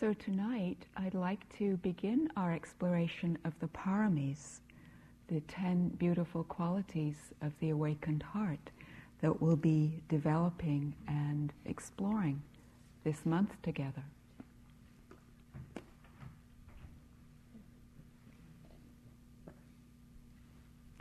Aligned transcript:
So 0.00 0.14
tonight, 0.14 0.78
I'd 0.96 1.12
like 1.12 1.46
to 1.58 1.76
begin 1.76 2.30
our 2.34 2.54
exploration 2.54 3.36
of 3.44 3.52
the 3.60 3.66
paramis, 3.66 4.60
the 5.28 5.40
ten 5.40 5.90
beautiful 5.90 6.42
qualities 6.44 7.16
of 7.42 7.52
the 7.60 7.68
awakened 7.68 8.22
heart 8.22 8.70
that 9.20 9.42
we'll 9.42 9.56
be 9.56 10.00
developing 10.08 10.94
and 11.06 11.52
exploring 11.66 12.40
this 13.04 13.26
month 13.26 13.50
together. 13.62 14.02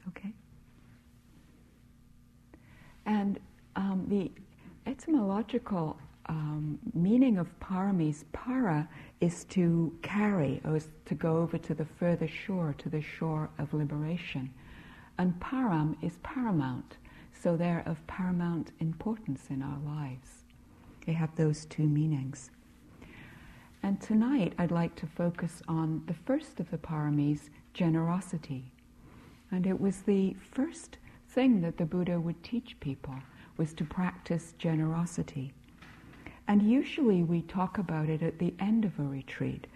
Okay? 0.10 0.34
And 3.06 3.40
um, 3.78 4.08
the 4.10 4.30
etymological 4.86 5.98
um, 6.30 6.80
meaning 6.94 7.38
of 7.38 7.48
paramis, 7.60 8.24
para 8.32 8.88
is 9.20 9.44
to 9.46 9.98
carry, 10.04 10.62
or 10.64 10.76
is 10.76 10.88
to 11.06 11.16
go 11.16 11.38
over 11.38 11.58
to 11.58 11.74
the 11.74 11.86
further 11.86 12.28
shore, 12.28 12.76
to 12.78 12.88
the 12.88 13.02
shore 13.02 13.50
of 13.58 13.74
liberation. 13.74 14.54
And 15.18 15.38
param 15.40 15.98
is 16.02 16.20
paramount, 16.24 16.98
so 17.34 17.58
they're 17.58 17.84
of 17.86 18.06
paramount 18.08 18.72
importance 18.80 19.48
in 19.50 19.62
our 19.62 19.80
lives. 19.80 20.44
They 21.06 21.14
have 21.14 21.36
those 21.36 21.66
two 21.66 21.88
meanings. 21.88 22.52
And 23.82 24.00
tonight 24.00 24.54
I'd 24.58 24.72
like 24.72 24.96
to 24.98 25.08
focus 25.08 25.62
on 25.68 26.04
the 26.06 26.14
first 26.14 26.60
of 26.60 26.70
the 26.70 26.78
paramis, 26.78 27.50
generosity. 27.74 28.72
And 29.52 29.66
it 29.66 29.80
was 29.80 30.02
the 30.02 30.36
first 30.52 30.98
thing 31.28 31.62
that 31.62 31.78
the 31.78 31.86
Buddha 31.86 32.20
would 32.20 32.44
teach 32.44 32.80
people 32.80 33.16
was 33.58 33.74
to 33.74 33.84
practice 33.84 34.54
generosity. 34.58 35.54
And 36.50 36.64
usually 36.64 37.22
we 37.22 37.44
talk 37.44 37.78
about 37.78 38.10
it 38.10 38.24
at 38.24 38.40
the 38.40 38.56
end 38.60 38.84
of 38.84 38.98
a 38.98 39.04
retreat, 39.04 39.68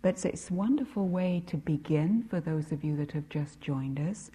but 0.00 0.24
it's 0.24 0.48
a 0.48 0.54
wonderful 0.54 1.08
way 1.08 1.42
to 1.48 1.56
begin 1.56 2.24
for 2.30 2.38
those 2.38 2.70
of 2.70 2.84
you 2.84 2.96
that 2.98 3.10
have 3.10 3.28
just 3.28 3.60
joined 3.60 3.98
us, 3.98 4.30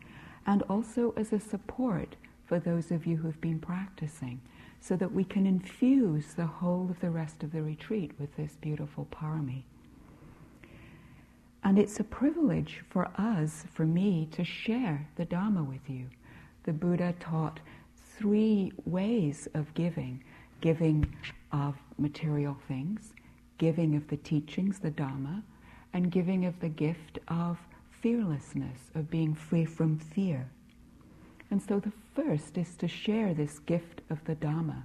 and 0.46 0.62
also 0.64 1.14
as 1.16 1.32
a 1.32 1.40
support 1.40 2.18
for 2.46 2.60
those 2.60 2.92
of 2.92 3.06
you 3.06 3.16
who've 3.16 3.40
been 3.40 3.60
practicing, 3.60 4.42
so 4.82 4.98
that 4.98 5.14
we 5.14 5.24
can 5.24 5.46
infuse 5.46 6.34
the 6.34 6.46
whole 6.46 6.90
of 6.92 7.00
the 7.00 7.10
rest 7.10 7.44
of 7.44 7.54
the 7.54 7.64
retreat 7.64 8.12
with 8.20 8.36
this 8.36 8.58
beautiful 8.60 9.08
parami. 9.10 9.64
And 11.64 11.80
it's 11.80 12.02
a 12.02 12.04
privilege 12.04 12.84
for 12.90 13.10
us, 13.16 13.64
for 13.74 13.86
me, 13.86 14.28
to 14.34 14.44
share 14.44 15.08
the 15.16 15.24
Dharma 15.24 15.64
with 15.64 15.90
you. 15.90 16.08
The 16.64 16.74
Buddha 16.74 17.16
taught 17.22 17.62
three 18.18 18.74
ways 18.84 19.48
of 19.54 19.74
giving 19.76 20.22
giving 20.62 21.06
of 21.56 21.76
material 21.98 22.58
things, 22.68 23.14
giving 23.58 23.96
of 23.96 24.10
the 24.10 24.18
teachings, 24.18 24.80
the 24.80 24.92
Dhamma, 24.92 25.42
and 25.94 26.12
giving 26.12 26.46
of 26.46 26.60
the 26.60 26.70
gift 26.70 27.18
of 27.30 27.58
fearlessness, 27.90 28.92
of 28.94 29.10
being 29.10 29.34
free 29.34 29.64
from 29.64 29.98
fear. 29.98 30.50
And 31.50 31.62
so 31.62 31.80
the 31.80 31.94
first 32.14 32.58
is 32.58 32.76
to 32.76 32.88
share 32.90 33.34
this 33.34 33.60
gift 33.60 34.02
of 34.10 34.24
the 34.26 34.36
Dhamma 34.36 34.84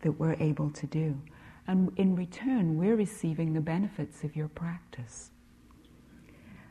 that 0.00 0.18
we're 0.18 0.36
able 0.40 0.70
to 0.70 0.86
do. 0.86 1.20
And 1.68 1.92
in 1.96 2.16
return, 2.16 2.76
we're 2.76 2.96
receiving 2.96 3.52
the 3.52 3.60
benefits 3.60 4.24
of 4.24 4.34
your 4.34 4.48
practice. 4.48 5.30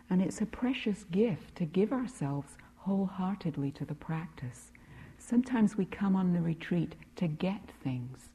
And 0.09 0.21
it's 0.21 0.41
a 0.41 0.45
precious 0.45 1.05
gift 1.05 1.55
to 1.55 1.65
give 1.65 1.93
ourselves 1.93 2.57
wholeheartedly 2.79 3.71
to 3.71 3.85
the 3.85 3.95
practice. 3.95 4.71
Sometimes 5.17 5.77
we 5.77 5.85
come 5.85 6.17
on 6.17 6.33
the 6.33 6.41
retreat 6.41 6.95
to 7.15 7.27
get 7.27 7.71
things, 7.81 8.27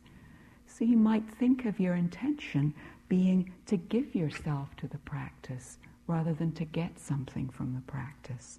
so 0.77 0.85
you 0.85 0.97
might 0.97 1.25
think 1.39 1.65
of 1.65 1.81
your 1.81 1.95
intention 1.95 2.75
being 3.09 3.53
to 3.67 3.77
give 3.77 4.15
yourself 4.15 4.77
to 4.77 4.87
the 4.89 4.99
practice 4.99 5.79
rather 6.07 6.35
than 6.35 6.53
to 6.53 6.65
get 6.65 6.99
something 6.99 7.49
from 7.49 7.75
the 7.75 7.81
practice. 7.81 8.59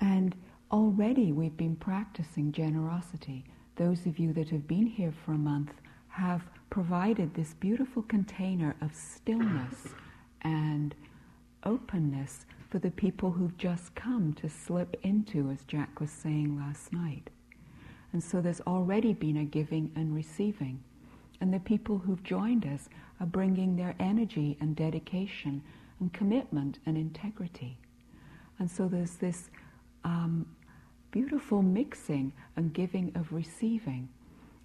And 0.00 0.34
already 0.70 1.32
we've 1.32 1.56
been 1.56 1.76
practicing 1.76 2.50
generosity. 2.50 3.44
Those 3.76 4.06
of 4.06 4.18
you 4.18 4.32
that 4.32 4.48
have 4.50 4.66
been 4.66 4.86
here 4.86 5.12
for 5.24 5.32
a 5.32 5.38
month 5.38 5.72
have 6.08 6.42
provided 6.70 7.34
this 7.34 7.54
beautiful 7.54 8.02
container 8.02 8.74
of 8.80 8.94
stillness 8.94 9.88
and 10.42 10.94
openness 11.64 12.46
for 12.70 12.78
the 12.78 12.90
people 12.90 13.32
who've 13.32 13.58
just 13.58 13.94
come 13.94 14.32
to 14.34 14.48
slip 14.48 14.96
into, 15.02 15.50
as 15.50 15.64
Jack 15.64 16.00
was 16.00 16.10
saying 16.10 16.56
last 16.56 16.92
night. 16.92 17.30
And 18.14 18.22
so 18.22 18.40
there's 18.40 18.60
already 18.60 19.12
been 19.12 19.38
a 19.38 19.44
giving 19.44 19.90
and 19.96 20.14
receiving. 20.14 20.80
And 21.40 21.52
the 21.52 21.58
people 21.58 21.98
who've 21.98 22.22
joined 22.22 22.64
us 22.64 22.88
are 23.18 23.26
bringing 23.26 23.74
their 23.74 23.96
energy 23.98 24.56
and 24.60 24.76
dedication 24.76 25.60
and 25.98 26.12
commitment 26.12 26.78
and 26.86 26.96
integrity. 26.96 27.76
And 28.60 28.70
so 28.70 28.86
there's 28.86 29.16
this 29.16 29.50
um, 30.04 30.46
beautiful 31.10 31.60
mixing 31.60 32.32
and 32.54 32.72
giving 32.72 33.10
of 33.16 33.32
receiving, 33.32 34.08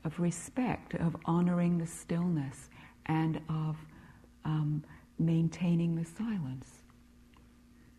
of 0.05 0.19
respect, 0.19 0.93
of 0.93 1.17
honoring 1.25 1.79
the 1.79 1.88
stillness, 1.88 2.69
and 3.07 3.41
of 3.49 3.77
um, 4.45 4.83
maintaining 5.17 5.95
the 5.95 6.05
silence 6.05 6.67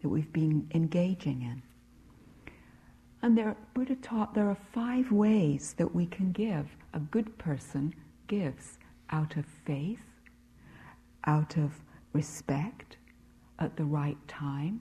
that 0.01 0.09
we've 0.09 0.33
been 0.33 0.71
engaging 0.75 1.43
in. 1.43 1.61
And 3.23 3.37
there, 3.37 3.57
Buddha 3.75 3.97
taught 3.97 4.35
there 4.35 4.49
are 4.49 4.57
five 4.73 5.13
ways 5.13 5.75
that 5.77 5.95
we 5.95 6.07
can 6.07 6.33
give. 6.33 6.67
A 6.95 7.01
good 7.01 7.37
person 7.39 7.95
gives 8.27 8.79
out 9.11 9.37
of 9.37 9.45
faith, 9.65 10.05
out 11.27 11.57
of 11.57 11.73
respect, 12.13 12.97
at 13.59 13.77
the 13.77 13.85
right 13.85 14.17
time, 14.27 14.81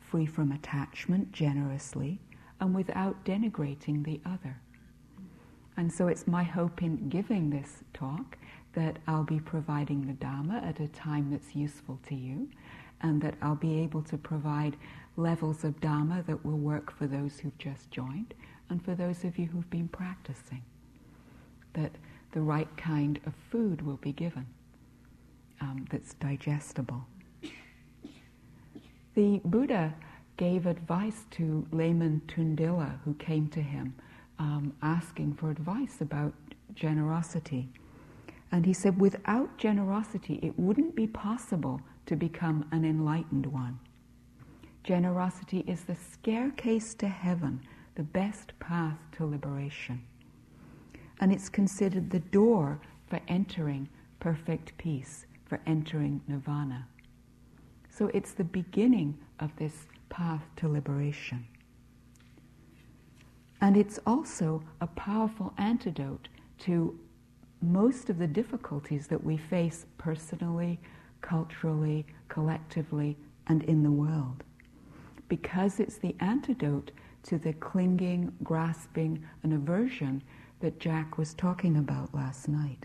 free 0.00 0.24
from 0.26 0.52
attachment, 0.52 1.30
generously, 1.30 2.20
and 2.60 2.74
without 2.74 3.24
denigrating 3.24 4.04
the 4.04 4.20
other. 4.24 4.58
And 5.76 5.92
so 5.92 6.08
it's 6.08 6.26
my 6.26 6.42
hope 6.42 6.82
in 6.82 7.08
giving 7.08 7.50
this 7.50 7.84
talk 7.92 8.38
that 8.74 8.98
I'll 9.06 9.24
be 9.24 9.40
providing 9.40 10.06
the 10.06 10.12
Dharma 10.14 10.58
at 10.64 10.80
a 10.80 10.88
time 10.88 11.30
that's 11.30 11.54
useful 11.54 11.98
to 12.08 12.14
you, 12.14 12.48
and 13.02 13.20
that 13.20 13.34
I'll 13.42 13.56
be 13.56 13.80
able 13.80 14.02
to 14.04 14.16
provide 14.16 14.76
levels 15.16 15.64
of 15.64 15.80
Dharma 15.80 16.22
that 16.26 16.44
will 16.44 16.58
work 16.58 16.96
for 16.96 17.06
those 17.06 17.38
who've 17.38 17.56
just 17.58 17.90
joined 17.90 18.34
and 18.70 18.84
for 18.84 18.94
those 18.94 19.24
of 19.24 19.38
you 19.38 19.46
who've 19.46 19.70
been 19.70 19.88
practicing. 19.88 20.62
That 21.74 21.92
the 22.32 22.40
right 22.40 22.74
kind 22.76 23.20
of 23.26 23.34
food 23.50 23.82
will 23.82 23.98
be 23.98 24.12
given 24.12 24.46
um, 25.60 25.86
that's 25.90 26.14
digestible. 26.14 27.06
The 29.14 29.40
Buddha 29.44 29.94
gave 30.36 30.66
advice 30.66 31.26
to 31.32 31.66
layman 31.70 32.22
Tundila 32.26 32.98
who 33.04 33.14
came 33.14 33.48
to 33.48 33.60
him 33.60 33.94
um, 34.38 34.74
asking 34.82 35.34
for 35.34 35.50
advice 35.50 36.00
about 36.00 36.32
generosity. 36.74 37.68
And 38.50 38.66
he 38.66 38.72
said, 38.72 39.00
without 39.00 39.56
generosity, 39.56 40.40
it 40.42 40.58
wouldn't 40.58 40.94
be 40.94 41.06
possible 41.06 41.80
to 42.06 42.16
become 42.16 42.66
an 42.72 42.84
enlightened 42.84 43.46
one. 43.46 43.78
Generosity 44.84 45.62
is 45.68 45.82
the 45.84 45.94
staircase 45.94 46.94
to 46.94 47.06
heaven, 47.06 47.60
the 47.94 48.02
best 48.02 48.52
path 48.58 48.98
to 49.12 49.24
liberation. 49.24 50.02
And 51.20 51.32
it's 51.32 51.48
considered 51.48 52.10
the 52.10 52.18
door 52.18 52.80
for 53.06 53.20
entering 53.28 53.88
perfect 54.18 54.76
peace, 54.78 55.26
for 55.44 55.60
entering 55.66 56.20
nirvana. 56.26 56.88
So 57.90 58.10
it's 58.12 58.32
the 58.32 58.44
beginning 58.44 59.16
of 59.38 59.54
this 59.56 59.86
path 60.08 60.42
to 60.56 60.68
liberation. 60.68 61.46
And 63.60 63.76
it's 63.76 64.00
also 64.04 64.64
a 64.80 64.88
powerful 64.88 65.54
antidote 65.58 66.28
to 66.60 66.98
most 67.60 68.10
of 68.10 68.18
the 68.18 68.26
difficulties 68.26 69.06
that 69.06 69.22
we 69.22 69.36
face 69.36 69.86
personally, 69.96 70.80
culturally, 71.20 72.04
collectively, 72.28 73.16
and 73.46 73.62
in 73.64 73.84
the 73.84 73.90
world 73.90 74.42
because 75.32 75.80
it's 75.80 75.96
the 75.96 76.14
antidote 76.20 76.90
to 77.22 77.38
the 77.38 77.54
clinging, 77.54 78.30
grasping, 78.42 79.24
and 79.42 79.54
aversion 79.54 80.22
that 80.60 80.78
Jack 80.78 81.16
was 81.16 81.32
talking 81.32 81.78
about 81.78 82.14
last 82.14 82.48
night. 82.48 82.84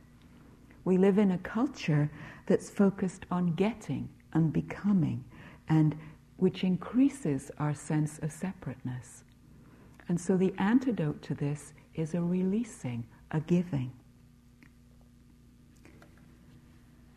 We 0.86 0.98
live 0.98 1.18
in 1.18 1.32
a 1.32 1.38
culture 1.40 2.10
that's 2.46 2.70
focused 2.70 3.26
on 3.30 3.56
getting 3.56 4.08
and 4.32 4.54
becoming, 4.54 5.26
and 5.68 5.94
which 6.38 6.64
increases 6.64 7.52
our 7.60 7.74
sense 7.74 8.18
of 8.20 8.32
separateness. 8.32 9.26
And 10.08 10.18
so 10.18 10.38
the 10.38 10.54
antidote 10.58 11.22
to 11.24 11.36
this 11.36 11.74
is 11.96 12.14
a 12.14 12.22
releasing, 12.22 13.04
a 13.32 13.42
giving. 13.42 13.92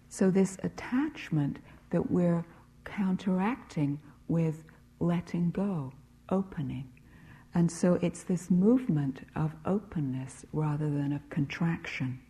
So, 0.08 0.28
this 0.28 0.58
attachment 0.64 1.60
that 1.90 2.10
we're 2.10 2.44
counteracting 2.84 4.00
with 4.26 4.64
letting 5.00 5.50
go, 5.50 5.92
opening. 6.28 6.88
And 7.54 7.70
so 7.70 7.94
it's 8.00 8.22
this 8.22 8.50
movement 8.50 9.26
of 9.34 9.52
openness 9.66 10.44
rather 10.52 10.88
than 10.88 11.12
of 11.12 11.28
contraction. 11.30 12.20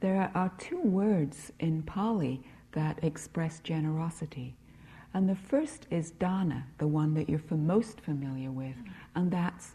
there 0.00 0.30
are 0.34 0.52
two 0.58 0.80
words 0.80 1.52
in 1.58 1.82
Pali 1.82 2.40
that 2.72 3.02
express 3.02 3.60
generosity. 3.60 4.54
And 5.14 5.28
the 5.28 5.34
first 5.34 5.86
is 5.90 6.10
dana, 6.12 6.66
the 6.78 6.86
one 6.86 7.14
that 7.14 7.28
you're 7.28 7.40
most 7.50 8.00
familiar 8.00 8.50
with, 8.50 8.76
and 9.14 9.30
that's 9.30 9.74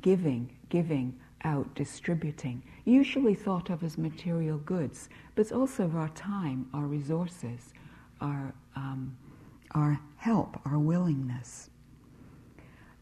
giving, 0.00 0.50
giving 0.68 1.14
out, 1.44 1.72
distributing, 1.74 2.62
usually 2.84 3.34
thought 3.34 3.70
of 3.70 3.84
as 3.84 3.96
material 3.96 4.58
goods, 4.58 5.08
but 5.34 5.42
it's 5.42 5.52
also 5.52 5.84
of 5.84 5.96
our 5.96 6.08
time, 6.10 6.68
our 6.74 6.86
resources, 6.86 7.72
our, 8.20 8.52
um, 8.74 9.16
our 9.72 10.00
help, 10.16 10.58
our 10.64 10.78
willingness. 10.78 11.70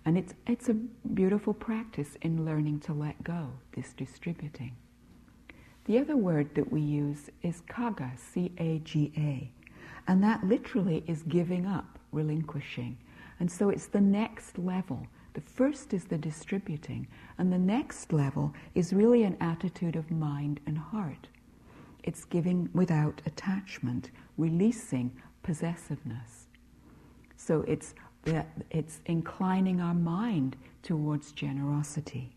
And 0.04 0.18
it's, 0.18 0.34
it's 0.46 0.68
a 0.68 0.74
beautiful 0.74 1.54
practice 1.54 2.16
in 2.22 2.44
learning 2.44 2.80
to 2.80 2.92
let 2.92 3.22
go, 3.24 3.50
this 3.74 3.92
distributing. 3.92 4.76
The 5.86 5.98
other 5.98 6.16
word 6.16 6.54
that 6.54 6.72
we 6.72 6.80
use 6.80 7.30
is 7.42 7.62
caga, 7.68 8.12
C 8.18 8.52
A 8.58 8.80
G 8.80 9.12
A, 9.16 9.50
and 10.06 10.22
that 10.22 10.44
literally 10.44 11.04
is 11.06 11.22
giving 11.22 11.66
up, 11.66 11.98
relinquishing. 12.12 12.98
And 13.40 13.50
so 13.50 13.68
it's 13.70 13.86
the 13.86 14.00
next 14.00 14.58
level. 14.58 15.06
The 15.32 15.40
first 15.40 15.92
is 15.92 16.04
the 16.04 16.18
distributing, 16.18 17.08
and 17.38 17.52
the 17.52 17.58
next 17.58 18.12
level 18.12 18.54
is 18.74 18.92
really 18.92 19.24
an 19.24 19.36
attitude 19.40 19.96
of 19.96 20.10
mind 20.10 20.60
and 20.66 20.78
heart. 20.78 21.28
It's 22.02 22.24
giving 22.24 22.68
without 22.72 23.20
attachment, 23.26 24.10
releasing 24.36 25.10
possessiveness. 25.42 26.43
So 27.46 27.62
it's, 27.68 27.94
it's 28.70 29.00
inclining 29.04 29.82
our 29.82 29.92
mind 29.92 30.56
towards 30.82 31.32
generosity. 31.32 32.34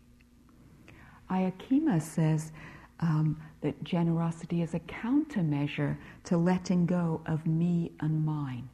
Ayya 1.30 1.52
Khema 1.54 2.02
says 2.02 2.52
um, 3.00 3.40
that 3.62 3.82
generosity 3.84 4.60
is 4.60 4.74
a 4.74 4.80
countermeasure 4.80 5.96
to 6.24 6.36
letting 6.36 6.84
go 6.84 7.22
of 7.24 7.46
me 7.46 7.92
and 8.00 8.22
mine. 8.22 8.68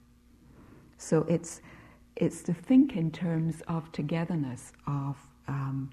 So 0.98 1.24
it's, 1.28 1.60
it's 2.16 2.42
to 2.42 2.52
think 2.52 2.96
in 2.96 3.12
terms 3.12 3.62
of 3.68 3.92
togetherness, 3.92 4.72
of, 4.88 5.16
um, 5.46 5.88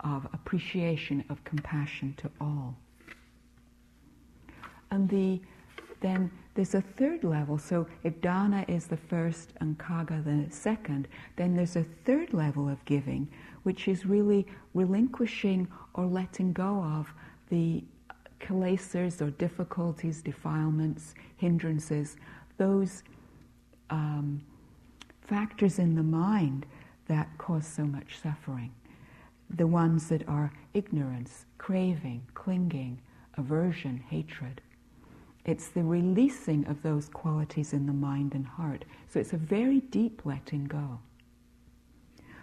of 0.00 0.28
appreciation, 0.32 1.24
of 1.30 1.42
compassion 1.42 2.14
to 2.18 2.30
all. 2.40 2.76
And 4.92 5.08
the, 5.08 5.40
then 6.00 6.30
there's 6.54 6.74
a 6.74 6.80
third 6.80 7.24
level. 7.24 7.58
So 7.58 7.86
if 8.02 8.20
dana 8.20 8.64
is 8.68 8.86
the 8.86 8.96
first 8.96 9.52
and 9.60 9.78
caga 9.78 10.22
the 10.24 10.52
second, 10.52 11.08
then 11.36 11.54
there's 11.54 11.76
a 11.76 11.84
third 12.04 12.34
level 12.34 12.68
of 12.68 12.84
giving, 12.84 13.28
which 13.62 13.88
is 13.88 14.04
really 14.04 14.46
relinquishing 14.74 15.68
or 15.94 16.06
letting 16.06 16.52
go 16.52 16.82
of 16.82 17.12
the 17.50 17.84
kilesas 18.40 19.20
or 19.20 19.30
difficulties, 19.30 20.22
defilements, 20.22 21.14
hindrances, 21.36 22.16
those 22.56 23.02
um, 23.90 24.40
factors 25.20 25.78
in 25.78 25.94
the 25.94 26.02
mind 26.02 26.66
that 27.06 27.28
cause 27.38 27.66
so 27.66 27.84
much 27.84 28.18
suffering. 28.20 28.72
The 29.50 29.66
ones 29.66 30.08
that 30.08 30.28
are 30.28 30.52
ignorance, 30.74 31.44
craving, 31.58 32.22
clinging, 32.34 33.00
aversion, 33.36 33.98
hatred. 34.08 34.60
It's 35.44 35.68
the 35.68 35.82
releasing 35.82 36.66
of 36.66 36.82
those 36.82 37.08
qualities 37.08 37.72
in 37.72 37.86
the 37.86 37.92
mind 37.92 38.34
and 38.34 38.46
heart. 38.46 38.84
So 39.08 39.18
it's 39.20 39.32
a 39.32 39.38
very 39.38 39.80
deep 39.80 40.22
letting 40.24 40.64
go. 40.64 41.00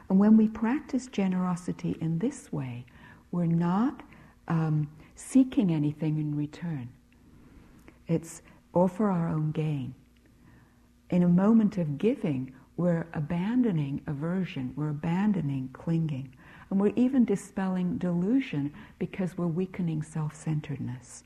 And 0.09 0.19
when 0.19 0.38
we 0.38 0.47
practice 0.47 1.07
generosity 1.07 1.97
in 2.01 2.19
this 2.19 2.51
way, 2.51 2.85
we're 3.31 3.45
not 3.45 4.01
um, 4.47 4.89
seeking 5.15 5.71
anything 5.71 6.17
in 6.17 6.35
return. 6.35 6.89
It's 8.07 8.41
all 8.73 8.88
for 8.88 9.11
our 9.11 9.27
own 9.27 9.51
gain. 9.51 9.94
In 11.09 11.23
a 11.23 11.27
moment 11.27 11.77
of 11.77 11.97
giving, 11.97 12.53
we're 12.77 13.07
abandoning 13.13 14.01
aversion, 14.07 14.73
we're 14.75 14.89
abandoning 14.89 15.69
clinging, 15.73 16.33
and 16.69 16.79
we're 16.79 16.94
even 16.95 17.25
dispelling 17.25 17.97
delusion 17.97 18.73
because 18.99 19.38
we're 19.38 19.47
weakening 19.47 20.03
self 20.03 20.35
centeredness. 20.35 21.23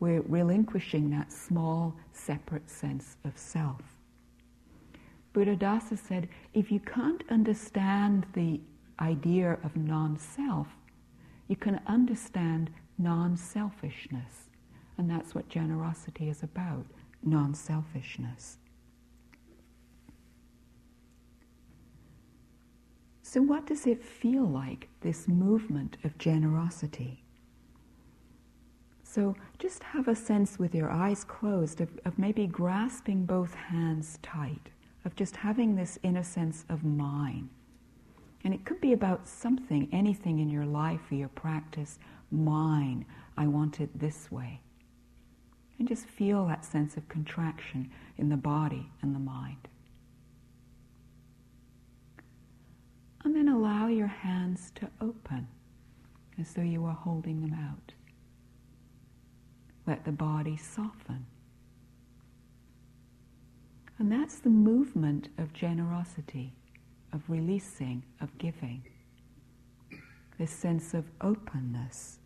We're 0.00 0.22
relinquishing 0.22 1.10
that 1.10 1.32
small, 1.32 1.94
separate 2.12 2.70
sense 2.70 3.16
of 3.24 3.36
self. 3.36 3.82
Buddhadasa 5.34 5.98
said 5.98 6.28
if 6.54 6.70
you 6.70 6.80
can't 6.80 7.22
understand 7.30 8.26
the 8.32 8.60
idea 9.00 9.58
of 9.62 9.76
non 9.76 10.18
self, 10.18 10.68
you 11.48 11.56
can 11.56 11.80
understand 11.86 12.70
non 12.98 13.36
selfishness. 13.36 14.48
And 14.96 15.08
that's 15.08 15.34
what 15.34 15.48
generosity 15.48 16.28
is 16.28 16.42
about 16.42 16.86
non 17.22 17.54
selfishness. 17.54 18.58
So, 23.22 23.42
what 23.42 23.66
does 23.66 23.86
it 23.86 24.02
feel 24.02 24.44
like, 24.44 24.88
this 25.02 25.28
movement 25.28 25.98
of 26.02 26.16
generosity? 26.16 27.22
So, 29.18 29.34
just 29.58 29.82
have 29.82 30.06
a 30.06 30.14
sense 30.14 30.60
with 30.60 30.76
your 30.76 30.92
eyes 30.92 31.24
closed 31.24 31.80
of, 31.80 31.88
of 32.04 32.20
maybe 32.20 32.46
grasping 32.46 33.26
both 33.26 33.52
hands 33.52 34.20
tight, 34.22 34.70
of 35.04 35.16
just 35.16 35.34
having 35.34 35.74
this 35.74 35.98
inner 36.04 36.22
sense 36.22 36.64
of 36.68 36.84
mine. 36.84 37.50
And 38.44 38.54
it 38.54 38.64
could 38.64 38.80
be 38.80 38.92
about 38.92 39.26
something, 39.26 39.88
anything 39.90 40.38
in 40.38 40.48
your 40.48 40.66
life 40.66 41.00
or 41.10 41.16
your 41.16 41.30
practice, 41.30 41.98
mine. 42.30 43.04
I 43.36 43.48
want 43.48 43.80
it 43.80 43.98
this 43.98 44.30
way. 44.30 44.60
And 45.80 45.88
just 45.88 46.06
feel 46.06 46.46
that 46.46 46.64
sense 46.64 46.96
of 46.96 47.08
contraction 47.08 47.90
in 48.18 48.28
the 48.28 48.36
body 48.36 48.88
and 49.02 49.16
the 49.16 49.18
mind. 49.18 49.66
And 53.24 53.34
then 53.34 53.48
allow 53.48 53.88
your 53.88 54.06
hands 54.06 54.70
to 54.76 54.88
open 55.00 55.48
as 56.38 56.54
though 56.54 56.62
you 56.62 56.82
were 56.82 56.92
holding 56.92 57.40
them 57.40 57.54
out. 57.54 57.94
Let 59.88 60.04
the 60.04 60.12
body 60.12 60.58
soften. 60.58 61.24
And 63.98 64.12
that's 64.12 64.38
the 64.38 64.50
movement 64.50 65.30
of 65.38 65.54
generosity, 65.54 66.52
of 67.14 67.22
releasing, 67.26 68.02
of 68.20 68.36
giving. 68.36 68.82
This 70.38 70.50
sense 70.50 70.92
of 70.92 71.06
openness. 71.22 72.18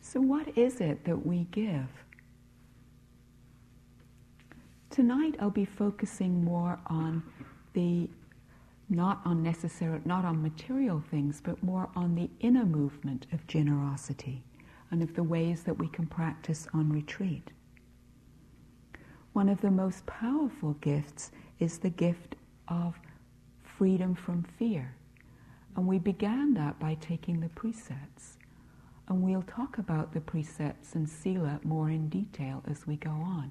So, 0.00 0.18
what 0.18 0.56
is 0.56 0.80
it 0.80 1.04
that 1.04 1.26
we 1.26 1.46
give? 1.50 1.90
Tonight 4.88 5.34
I'll 5.38 5.50
be 5.50 5.66
focusing 5.66 6.42
more 6.42 6.78
on 6.86 7.22
the 7.74 8.08
not 8.88 9.20
on 9.24 9.42
necessary, 9.42 10.00
not 10.04 10.24
on 10.24 10.42
material 10.42 11.02
things, 11.10 11.40
but 11.42 11.62
more 11.62 11.88
on 11.96 12.14
the 12.14 12.30
inner 12.40 12.64
movement 12.64 13.26
of 13.32 13.46
generosity 13.46 14.42
and 14.90 15.02
of 15.02 15.14
the 15.14 15.22
ways 15.22 15.62
that 15.64 15.78
we 15.78 15.88
can 15.88 16.06
practice 16.06 16.68
on 16.74 16.92
retreat. 16.92 17.50
One 19.32 19.48
of 19.48 19.60
the 19.60 19.70
most 19.70 20.06
powerful 20.06 20.74
gifts 20.74 21.32
is 21.58 21.78
the 21.78 21.90
gift 21.90 22.36
of 22.68 22.98
freedom 23.62 24.14
from 24.14 24.44
fear. 24.58 24.94
And 25.76 25.86
we 25.86 25.98
began 25.98 26.54
that 26.54 26.78
by 26.78 26.94
taking 27.00 27.40
the 27.40 27.48
precepts. 27.48 28.38
And 29.08 29.22
we'll 29.22 29.42
talk 29.42 29.78
about 29.78 30.12
the 30.12 30.20
precepts 30.20 30.94
and 30.94 31.08
sila 31.08 31.60
more 31.64 31.90
in 31.90 32.08
detail 32.08 32.62
as 32.70 32.86
we 32.86 32.96
go 32.96 33.10
on. 33.10 33.50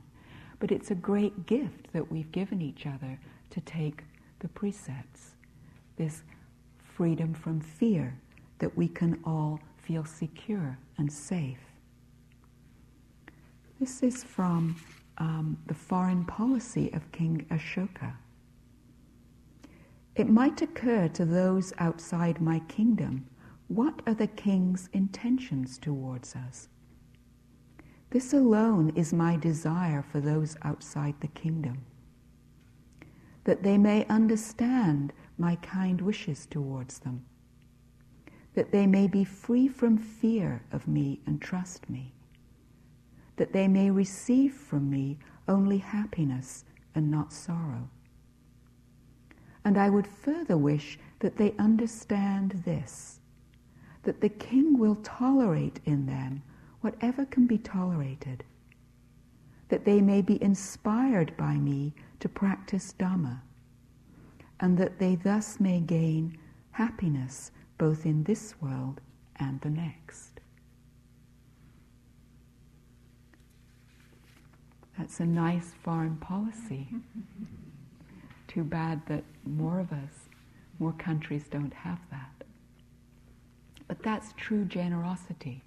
But 0.59 0.71
it's 0.71 0.91
a 0.91 0.95
great 0.95 1.45
gift 1.45 1.91
that 1.91 2.09
we've 2.09 2.31
given 2.31 2.61
each 2.61 2.85
other 2.85 3.19
to 3.49 3.61
take 3.61 4.03
the 4.43 4.49
precepts, 4.49 5.31
this 5.95 6.21
freedom 6.77 7.33
from 7.33 7.59
fear, 7.59 8.15
that 8.59 8.77
we 8.77 8.87
can 8.87 9.19
all 9.25 9.59
feel 9.77 10.05
secure 10.05 10.77
and 10.99 11.11
safe. 11.11 11.57
This 13.79 14.03
is 14.03 14.23
from 14.23 14.75
um, 15.17 15.57
the 15.65 15.73
foreign 15.73 16.23
policy 16.25 16.91
of 16.93 17.11
King 17.11 17.47
Ashoka. 17.49 18.13
It 20.15 20.29
might 20.29 20.61
occur 20.61 21.07
to 21.07 21.25
those 21.25 21.73
outside 21.79 22.39
my 22.39 22.59
kingdom 22.67 23.25
what 23.67 24.01
are 24.05 24.13
the 24.13 24.27
king's 24.27 24.87
intentions 24.93 25.79
towards 25.79 26.35
us? 26.35 26.67
This 28.11 28.33
alone 28.33 28.91
is 28.95 29.13
my 29.13 29.35
desire 29.35 30.03
for 30.11 30.19
those 30.19 30.55
outside 30.61 31.15
the 31.21 31.27
kingdom, 31.29 31.83
that 33.43 33.63
they 33.63 33.77
may 33.77 34.05
understand 34.07 35.13
my 35.37 35.55
kind 35.57 36.01
wishes 36.01 36.45
towards 36.45 36.99
them, 36.99 37.25
that 38.53 38.71
they 38.71 38.87
may 38.87 39.07
be 39.07 39.23
free 39.23 39.67
from 39.67 39.97
fear 39.97 40.61
of 40.71 40.87
me 40.87 41.19
and 41.25 41.41
trust 41.41 41.89
me, 41.89 42.13
that 43.35 43.53
they 43.53 43.67
may 43.67 43.89
receive 43.89 44.53
from 44.53 44.89
me 44.89 45.17
only 45.47 45.77
happiness 45.77 46.63
and 46.95 47.09
not 47.09 47.33
sorrow. 47.33 47.89
And 49.65 49.77
I 49.77 49.89
would 49.89 50.07
further 50.07 50.57
wish 50.57 50.99
that 51.19 51.37
they 51.37 51.53
understand 51.57 52.61
this 52.65 53.19
that 54.03 54.19
the 54.19 54.29
king 54.29 54.77
will 54.77 54.95
tolerate 54.95 55.79
in 55.85 56.05
them 56.05 56.43
whatever 56.81 57.25
can 57.25 57.47
be 57.47 57.57
tolerated, 57.57 58.43
that 59.69 59.85
they 59.85 60.01
may 60.01 60.21
be 60.21 60.41
inspired 60.43 61.35
by 61.37 61.55
me 61.55 61.93
to 62.23 62.29
practice 62.29 62.95
Dhamma, 62.97 63.41
and 64.61 64.77
that 64.77 64.97
they 64.97 65.15
thus 65.15 65.59
may 65.59 65.81
gain 65.81 66.37
happiness 66.71 67.51
both 67.77 68.05
in 68.05 68.23
this 68.23 68.55
world 68.61 69.01
and 69.35 69.59
the 69.59 69.69
next. 69.69 70.39
That's 74.97 75.19
a 75.19 75.25
nice 75.25 75.73
foreign 75.83 76.15
policy. 76.15 76.87
Too 78.47 78.63
bad 78.63 79.01
that 79.07 79.25
more 79.45 79.81
of 79.81 79.91
us, 79.91 80.29
more 80.79 80.93
countries 80.93 81.43
don't 81.51 81.73
have 81.73 81.99
that. 82.09 82.45
But 83.89 84.01
that's 84.01 84.33
true 84.37 84.63
generosity, 84.63 85.61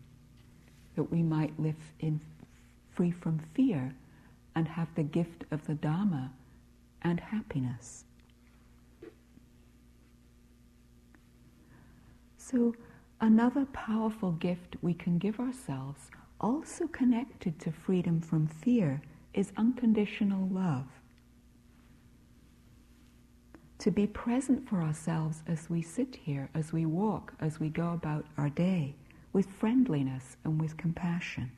that 0.95 1.13
we 1.13 1.23
might 1.23 1.61
live 1.61 1.93
in 2.01 2.19
free 2.95 3.11
from 3.11 3.41
fear 3.53 3.95
and 4.55 4.67
have 4.67 4.89
the 4.95 5.03
gift 5.03 5.45
of 5.51 5.67
the 5.67 5.75
Dhamma 5.75 6.31
and 7.03 7.21
happiness. 7.21 8.05
So, 12.37 12.75
another 13.21 13.65
powerful 13.67 14.33
gift 14.33 14.77
we 14.81 14.95
can 14.95 15.19
give 15.19 15.41
ourselves, 15.41 16.11
also 16.41 16.87
connected 16.87 17.59
to 17.61 17.73
freedom 17.73 18.21
from 18.21 18.47
fear, 18.47 19.03
is 19.35 19.53
unconditional 19.57 20.49
love. 20.49 20.87
To 23.81 23.91
be 23.91 24.07
present 24.07 24.69
for 24.69 24.81
ourselves 24.81 25.43
as 25.47 25.69
we 25.69 25.83
sit 25.83 26.17
here, 26.25 26.49
as 26.55 26.73
we 26.73 26.87
walk, 26.87 27.35
as 27.41 27.61
we 27.61 27.69
go 27.69 27.93
about 27.93 28.27
our 28.39 28.49
day, 28.49 28.95
with 29.33 29.47
friendliness 29.51 30.37
and 30.45 30.61
with 30.61 30.77
compassion. 30.77 31.53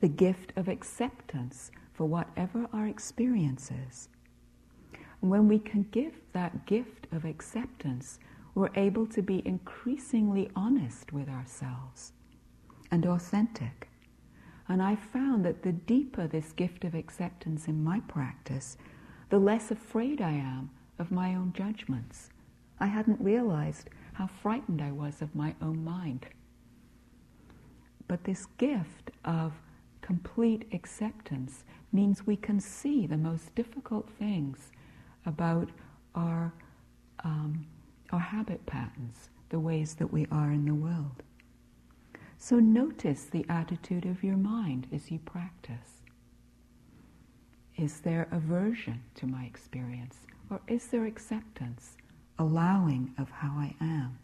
The 0.00 0.08
gift 0.08 0.52
of 0.56 0.68
acceptance 0.68 1.70
for 1.94 2.04
whatever 2.06 2.66
our 2.72 2.86
experience 2.86 3.70
is. 3.88 4.08
When 5.20 5.48
we 5.48 5.58
can 5.58 5.86
give 5.90 6.20
that 6.32 6.66
gift 6.66 7.06
of 7.12 7.24
acceptance, 7.24 8.18
we're 8.54 8.70
able 8.74 9.06
to 9.06 9.22
be 9.22 9.42
increasingly 9.46 10.50
honest 10.54 11.12
with 11.12 11.28
ourselves 11.28 12.12
and 12.90 13.06
authentic. 13.06 13.88
And 14.68 14.82
I 14.82 14.96
found 14.96 15.44
that 15.44 15.62
the 15.62 15.72
deeper 15.72 16.26
this 16.26 16.52
gift 16.52 16.84
of 16.84 16.94
acceptance 16.94 17.68
in 17.68 17.82
my 17.82 18.00
practice, 18.00 18.76
the 19.30 19.38
less 19.38 19.70
afraid 19.70 20.20
I 20.20 20.32
am 20.32 20.70
of 20.98 21.10
my 21.10 21.34
own 21.34 21.52
judgments. 21.56 22.30
I 22.78 22.86
hadn't 22.86 23.20
realized 23.20 23.90
how 24.14 24.26
frightened 24.26 24.80
I 24.82 24.92
was 24.92 25.22
of 25.22 25.34
my 25.34 25.54
own 25.60 25.84
mind. 25.84 26.26
But 28.06 28.24
this 28.24 28.46
gift 28.58 29.10
of 29.24 29.52
complete 30.04 30.66
acceptance 30.70 31.64
means 31.90 32.26
we 32.26 32.36
can 32.36 32.60
see 32.60 33.06
the 33.06 33.16
most 33.16 33.54
difficult 33.54 34.06
things 34.18 34.70
about 35.24 35.70
our, 36.14 36.52
um, 37.24 37.66
our 38.12 38.20
habit 38.20 38.66
patterns, 38.66 39.30
the 39.48 39.58
ways 39.58 39.94
that 39.94 40.12
we 40.12 40.26
are 40.30 40.52
in 40.52 40.66
the 40.66 40.74
world. 40.74 41.22
So 42.36 42.58
notice 42.58 43.24
the 43.24 43.46
attitude 43.48 44.04
of 44.04 44.22
your 44.22 44.36
mind 44.36 44.88
as 44.92 45.10
you 45.10 45.18
practice. 45.20 46.02
Is 47.78 48.00
there 48.00 48.28
aversion 48.30 49.02
to 49.14 49.26
my 49.26 49.44
experience? 49.44 50.18
Or 50.50 50.60
is 50.68 50.88
there 50.88 51.06
acceptance, 51.06 51.96
allowing 52.38 53.14
of 53.16 53.30
how 53.30 53.52
I 53.56 53.74
am? 53.80 54.18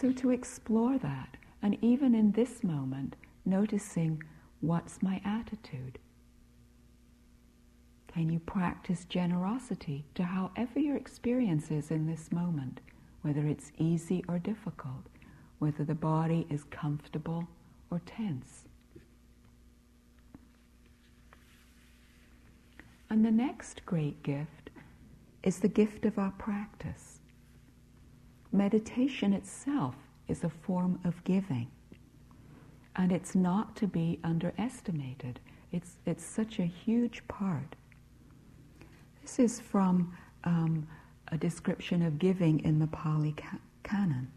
So 0.00 0.12
to 0.12 0.30
explore 0.30 0.96
that, 0.96 1.36
and 1.60 1.76
even 1.82 2.14
in 2.14 2.32
this 2.32 2.64
moment, 2.64 3.16
noticing 3.44 4.22
what's 4.62 5.02
my 5.02 5.20
attitude. 5.26 5.98
Can 8.08 8.30
you 8.30 8.38
practice 8.38 9.04
generosity 9.04 10.06
to 10.14 10.22
however 10.22 10.78
your 10.78 10.96
experience 10.96 11.70
is 11.70 11.90
in 11.90 12.06
this 12.06 12.32
moment, 12.32 12.80
whether 13.20 13.46
it's 13.46 13.72
easy 13.76 14.24
or 14.26 14.38
difficult, 14.38 15.04
whether 15.58 15.84
the 15.84 15.94
body 15.94 16.46
is 16.48 16.64
comfortable 16.64 17.46
or 17.90 18.00
tense? 18.06 18.64
And 23.10 23.22
the 23.22 23.30
next 23.30 23.84
great 23.84 24.22
gift 24.22 24.70
is 25.42 25.58
the 25.58 25.68
gift 25.68 26.06
of 26.06 26.18
our 26.18 26.32
practice 26.38 27.09
meditation 28.52 29.32
itself 29.32 29.94
is 30.28 30.44
a 30.44 30.48
form 30.48 31.00
of 31.04 31.22
giving. 31.24 31.68
And 32.96 33.12
it's 33.12 33.34
not 33.34 33.76
to 33.76 33.86
be 33.86 34.18
underestimated. 34.24 35.40
It's, 35.72 35.96
it's 36.06 36.24
such 36.24 36.58
a 36.58 36.64
huge 36.64 37.26
part. 37.28 37.76
This 39.22 39.38
is 39.38 39.60
from 39.60 40.16
um, 40.44 40.86
a 41.28 41.36
description 41.36 42.02
of 42.02 42.18
giving 42.18 42.60
in 42.60 42.78
the 42.78 42.86
Pali 42.88 43.32
ca- 43.32 43.58
Canon. 43.84 44.30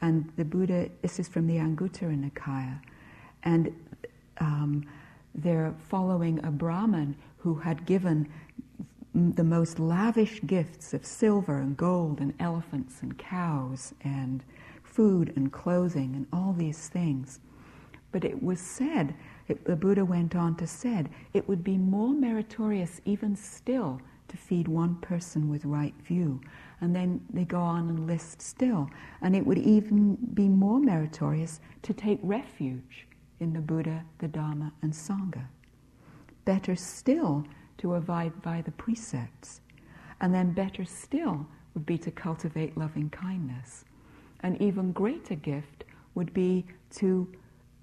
And 0.00 0.30
the 0.36 0.44
Buddha, 0.44 0.90
this 1.02 1.18
is 1.18 1.28
from 1.28 1.46
the 1.46 1.56
Anguttara 1.56 2.30
Nikaya. 2.30 2.80
And 3.44 3.72
um, 4.38 4.84
they're 5.34 5.74
following 5.88 6.44
a 6.44 6.50
Brahmin 6.50 7.16
who 7.38 7.54
had 7.54 7.86
given 7.86 8.28
the 9.16 9.44
most 9.44 9.78
lavish 9.78 10.42
gifts 10.46 10.92
of 10.92 11.06
silver 11.06 11.58
and 11.58 11.74
gold 11.74 12.20
and 12.20 12.34
elephants 12.38 13.00
and 13.00 13.16
cows 13.16 13.94
and 14.02 14.44
food 14.82 15.32
and 15.36 15.50
clothing 15.50 16.14
and 16.14 16.26
all 16.34 16.52
these 16.52 16.88
things. 16.88 17.40
But 18.12 18.24
it 18.24 18.42
was 18.42 18.60
said, 18.60 19.14
it, 19.48 19.64
the 19.64 19.74
Buddha 19.74 20.04
went 20.04 20.36
on 20.36 20.54
to 20.56 20.66
said, 20.66 21.08
it 21.32 21.48
would 21.48 21.64
be 21.64 21.78
more 21.78 22.12
meritorious 22.12 23.00
even 23.06 23.36
still 23.36 24.00
to 24.28 24.36
feed 24.36 24.68
one 24.68 24.96
person 24.96 25.48
with 25.48 25.64
right 25.64 25.94
view. 26.04 26.40
And 26.82 26.94
then 26.94 27.22
they 27.32 27.44
go 27.44 27.60
on 27.60 27.88
and 27.88 28.06
list 28.06 28.42
still. 28.42 28.90
And 29.22 29.34
it 29.34 29.46
would 29.46 29.58
even 29.58 30.16
be 30.34 30.48
more 30.48 30.78
meritorious 30.78 31.60
to 31.82 31.94
take 31.94 32.18
refuge 32.22 33.06
in 33.40 33.54
the 33.54 33.60
Buddha, 33.60 34.04
the 34.18 34.28
Dharma, 34.28 34.72
and 34.82 34.92
Sangha. 34.92 35.46
Better 36.44 36.76
still 36.76 37.46
to 37.78 37.94
abide 37.94 38.42
by 38.42 38.62
the 38.62 38.72
precepts. 38.72 39.60
And 40.20 40.34
then 40.34 40.52
better 40.52 40.84
still 40.84 41.46
would 41.74 41.86
be 41.86 41.98
to 41.98 42.10
cultivate 42.10 42.76
loving 42.76 43.10
kindness. 43.10 43.84
An 44.40 44.60
even 44.62 44.92
greater 44.92 45.34
gift 45.34 45.84
would 46.14 46.32
be 46.32 46.64
to, 46.96 47.30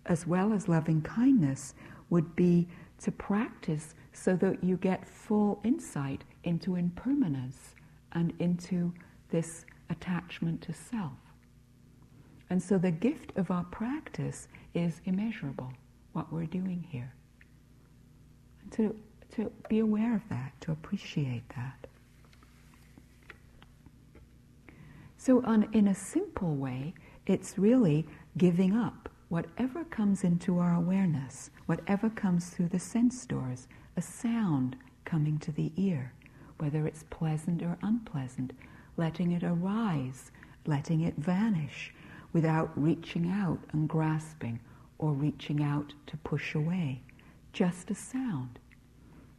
as 0.07 0.25
well 0.25 0.53
as 0.53 0.67
loving 0.67 1.01
kindness, 1.01 1.75
would 2.09 2.35
be 2.35 2.67
to 2.99 3.11
practice 3.11 3.95
so 4.13 4.35
that 4.37 4.63
you 4.63 4.77
get 4.77 5.07
full 5.07 5.59
insight 5.63 6.23
into 6.43 6.75
impermanence 6.75 7.75
and 8.13 8.33
into 8.39 8.93
this 9.29 9.65
attachment 9.89 10.61
to 10.61 10.73
self. 10.73 11.11
And 12.49 12.61
so 12.61 12.77
the 12.77 12.91
gift 12.91 13.35
of 13.35 13.49
our 13.51 13.63
practice 13.65 14.47
is 14.73 15.01
immeasurable, 15.05 15.73
what 16.13 16.31
we're 16.31 16.45
doing 16.45 16.85
here. 16.89 17.13
To 18.71 18.95
to 19.33 19.51
be 19.69 19.79
aware 19.79 20.15
of 20.15 20.21
that, 20.29 20.53
to 20.61 20.71
appreciate 20.71 21.47
that. 21.55 21.87
So, 25.17 25.43
on, 25.45 25.69
in 25.73 25.87
a 25.87 25.95
simple 25.95 26.55
way, 26.55 26.93
it's 27.25 27.57
really 27.57 28.05
giving 28.37 28.75
up 28.75 29.09
whatever 29.29 29.83
comes 29.85 30.23
into 30.23 30.59
our 30.59 30.75
awareness, 30.75 31.49
whatever 31.65 32.09
comes 32.09 32.49
through 32.49 32.67
the 32.67 32.79
sense 32.79 33.25
doors, 33.25 33.67
a 33.95 34.01
sound 34.01 34.75
coming 35.05 35.39
to 35.39 35.51
the 35.51 35.71
ear, 35.77 36.13
whether 36.57 36.85
it's 36.85 37.03
pleasant 37.09 37.63
or 37.63 37.77
unpleasant, 37.81 38.53
letting 38.97 39.31
it 39.31 39.43
arise, 39.43 40.31
letting 40.65 41.01
it 41.01 41.15
vanish 41.17 41.93
without 42.33 42.71
reaching 42.75 43.29
out 43.29 43.59
and 43.71 43.87
grasping 43.87 44.59
or 44.97 45.13
reaching 45.13 45.63
out 45.63 45.93
to 46.07 46.17
push 46.17 46.53
away. 46.53 47.01
Just 47.53 47.89
a 47.91 47.95
sound. 47.95 48.59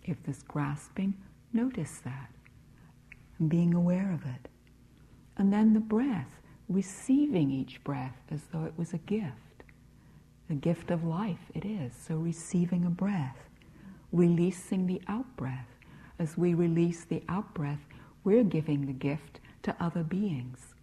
If 0.05 0.23
there's 0.25 0.43
grasping, 0.43 1.15
notice 1.53 2.01
that 2.05 2.31
being 3.49 3.75
aware 3.75 4.13
of 4.13 4.25
it. 4.25 4.49
And 5.37 5.53
then 5.53 5.75
the 5.75 5.81
breath, 5.81 6.41
receiving 6.69 7.51
each 7.51 7.83
breath 7.85 8.17
as 8.31 8.43
though 8.53 8.65
it 8.65 8.75
was 8.77 8.93
a 8.93 8.99
gift. 8.99 9.65
The 10.49 10.55
gift 10.55 10.91
of 10.91 11.05
life 11.05 11.51
it 11.55 11.65
is. 11.65 11.93
So 12.07 12.17
receiving 12.17 12.85
a 12.85 12.91
breath, 12.91 13.49
releasing 14.13 14.87
the 14.87 15.01
out 15.09 15.37
breath. 15.37 15.69
As 16.19 16.39
we 16.39 16.55
release 16.55 17.05
the 17.05 17.23
out 17.29 17.53
breath, 17.55 17.81
we're 18.23 18.45
giving 18.45 18.87
the 18.87 18.93
gift 18.93 19.41
to 19.63 19.75
other 19.81 20.05
beings. 20.05 20.75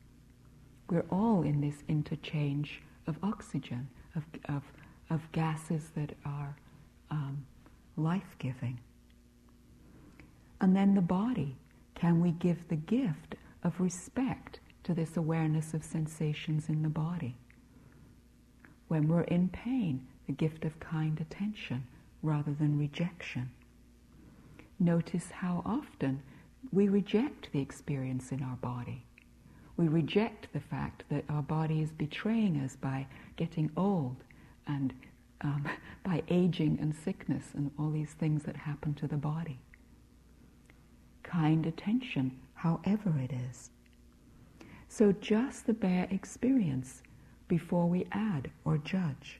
We're 0.89 1.05
all 1.09 1.43
in 1.43 1.61
this 1.61 1.83
interchange 1.87 2.81
of 3.07 3.17
oxygen, 3.23 3.87
of, 4.15 4.23
of, 4.49 4.63
of 5.09 5.31
gases 5.31 5.91
that 5.95 6.13
are 6.25 6.57
um, 7.09 7.45
life 7.95 8.35
giving. 8.39 8.79
And 10.61 10.75
then 10.75 10.93
the 10.93 11.01
body. 11.01 11.57
Can 11.95 12.21
we 12.21 12.31
give 12.31 12.67
the 12.67 12.75
gift 12.75 13.35
of 13.63 13.79
respect 13.79 14.59
to 14.83 14.93
this 14.93 15.17
awareness 15.17 15.73
of 15.73 15.83
sensations 15.83 16.69
in 16.69 16.83
the 16.83 16.89
body? 16.89 17.35
When 18.87 19.07
we're 19.07 19.21
in 19.21 19.49
pain, 19.49 20.07
the 20.27 20.33
gift 20.33 20.63
of 20.63 20.79
kind 20.79 21.19
attention 21.19 21.83
rather 22.21 22.53
than 22.53 22.77
rejection. 22.77 23.49
Notice 24.79 25.31
how 25.31 25.63
often 25.65 26.21
we 26.71 26.87
reject 26.89 27.51
the 27.51 27.59
experience 27.59 28.31
in 28.31 28.43
our 28.43 28.55
body. 28.57 29.03
We 29.77 29.87
reject 29.87 30.53
the 30.53 30.59
fact 30.59 31.03
that 31.09 31.23
our 31.29 31.41
body 31.41 31.81
is 31.81 31.91
betraying 31.91 32.57
us 32.57 32.75
by 32.75 33.07
getting 33.35 33.71
old 33.75 34.17
and 34.67 34.93
um, 35.41 35.67
by 36.03 36.21
aging 36.29 36.77
and 36.79 36.95
sickness 36.95 37.45
and 37.55 37.71
all 37.79 37.89
these 37.89 38.13
things 38.13 38.43
that 38.43 38.55
happen 38.55 38.93
to 38.95 39.07
the 39.07 39.17
body. 39.17 39.59
Kind 41.31 41.65
attention, 41.65 42.37
however 42.55 43.13
it 43.17 43.31
is. 43.31 43.69
So 44.89 45.13
just 45.13 45.65
the 45.65 45.73
bare 45.73 46.09
experience 46.11 47.03
before 47.47 47.87
we 47.87 48.05
add 48.11 48.51
or 48.65 48.77
judge. 48.79 49.39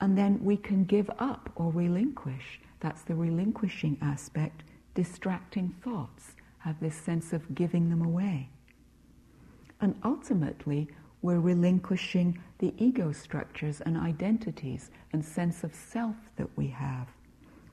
And 0.00 0.16
then 0.16 0.38
we 0.44 0.56
can 0.56 0.84
give 0.84 1.10
up 1.18 1.50
or 1.56 1.72
relinquish. 1.72 2.60
That's 2.78 3.02
the 3.02 3.16
relinquishing 3.16 3.98
aspect, 4.00 4.62
distracting 4.94 5.74
thoughts 5.82 6.36
have 6.58 6.78
this 6.78 6.94
sense 6.94 7.32
of 7.32 7.52
giving 7.52 7.90
them 7.90 8.02
away. 8.02 8.50
And 9.80 9.96
ultimately, 10.04 10.86
we're 11.22 11.40
relinquishing 11.40 12.38
the 12.58 12.72
ego 12.78 13.10
structures 13.10 13.80
and 13.80 13.96
identities 13.96 14.92
and 15.12 15.24
sense 15.24 15.64
of 15.64 15.74
self 15.74 16.14
that 16.36 16.48
we 16.56 16.68
have. 16.68 17.08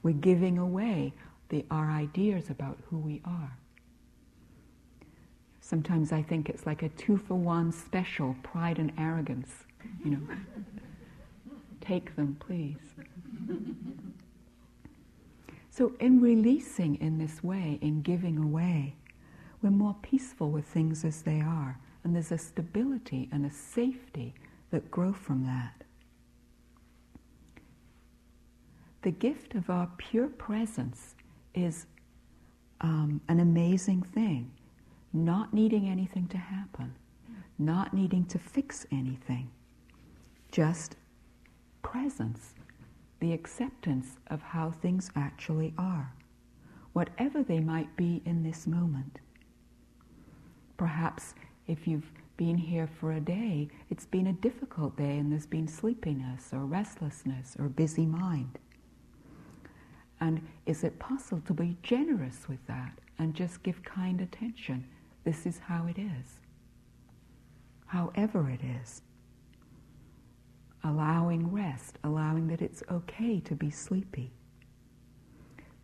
We're 0.02 0.14
giving 0.14 0.58
away 0.58 1.14
the, 1.50 1.66
our 1.70 1.90
ideas 1.90 2.50
about 2.50 2.78
who 2.90 2.98
we 2.98 3.22
are. 3.26 3.58
Sometimes 5.62 6.12
I 6.12 6.22
think 6.22 6.50
it's 6.50 6.66
like 6.66 6.82
a 6.82 6.90
two 6.90 7.18
for 7.18 7.36
one 7.36 7.72
special 7.72 8.36
pride 8.42 8.80
and 8.80 8.92
arrogance. 8.98 9.52
You 10.04 10.12
know, 10.12 10.22
take 11.82 12.16
them, 12.16 12.38
please. 12.40 12.78
So, 15.70 15.94
in 16.00 16.20
releasing 16.20 16.96
in 16.96 17.20
this 17.20 17.44
way, 17.44 17.78
in 17.82 18.02
giving 18.02 18.38
away, 18.38 18.96
we're 19.62 19.70
more 19.70 19.96
peaceful 20.02 20.50
with 20.50 20.66
things 20.66 21.06
as 21.06 21.22
they 21.22 21.40
are, 21.40 21.80
and 22.04 22.16
there's 22.16 22.32
a 22.32 22.38
stability 22.38 23.30
and 23.32 23.46
a 23.46 23.52
safety 23.52 24.34
that 24.72 24.90
grow 24.92 25.14
from 25.14 25.46
that. 25.46 25.84
The 29.04 29.12
gift 29.12 29.56
of 29.56 29.70
our 29.70 29.90
pure 29.98 30.28
presence 30.28 31.16
is 31.54 31.86
um, 32.82 33.22
an 33.28 33.40
amazing 33.40 34.02
thing, 34.04 34.52
not 35.14 35.54
needing 35.54 35.88
anything 35.88 36.28
to 36.28 36.38
happen, 36.38 36.96
not 37.58 37.94
needing 37.94 38.26
to 38.26 38.40
fix 38.40 38.86
anything, 38.92 39.50
just 40.52 40.96
presence. 41.82 42.54
The 43.20 43.34
acceptance 43.34 44.18
of 44.28 44.42
how 44.42 44.72
things 44.72 45.12
actually 45.16 45.74
are, 45.78 46.14
whatever 46.94 47.44
they 47.44 47.60
might 47.60 47.96
be 47.98 48.22
in 48.26 48.44
this 48.44 48.66
moment. 48.66 49.20
Perhaps 50.78 51.34
if 51.68 51.86
you've 51.88 52.10
been 52.38 52.56
here 52.58 52.88
for 52.88 53.12
a 53.12 53.20
day, 53.20 53.68
it's 53.90 54.06
been 54.06 54.28
a 54.28 54.34
difficult 54.34 54.96
day 54.96 55.18
and 55.18 55.30
there's 55.30 55.46
been 55.46 55.68
sleepiness 55.68 56.52
or 56.54 56.60
restlessness 56.60 57.58
or 57.60 57.68
busy 57.68 58.06
mind. 58.06 58.58
And 60.22 60.46
is 60.66 60.84
it 60.84 61.00
possible 61.00 61.42
to 61.48 61.54
be 61.54 61.78
generous 61.82 62.48
with 62.50 62.66
that 62.68 63.00
and 63.18 63.34
just 63.34 63.64
give 63.64 63.84
kind 63.84 64.22
attention? 64.22 64.86
This 65.24 65.46
is 65.46 65.60
how 65.60 65.88
it 65.88 66.00
is. 66.00 66.40
However, 67.88 68.50
it 68.50 68.62
is 68.82 69.02
allowing 70.84 71.52
rest, 71.52 71.98
allowing 72.04 72.48
that 72.48 72.62
it's 72.62 72.84
okay 72.92 73.40
to 73.42 73.56
be 73.56 73.70
sleepy. 73.70 74.32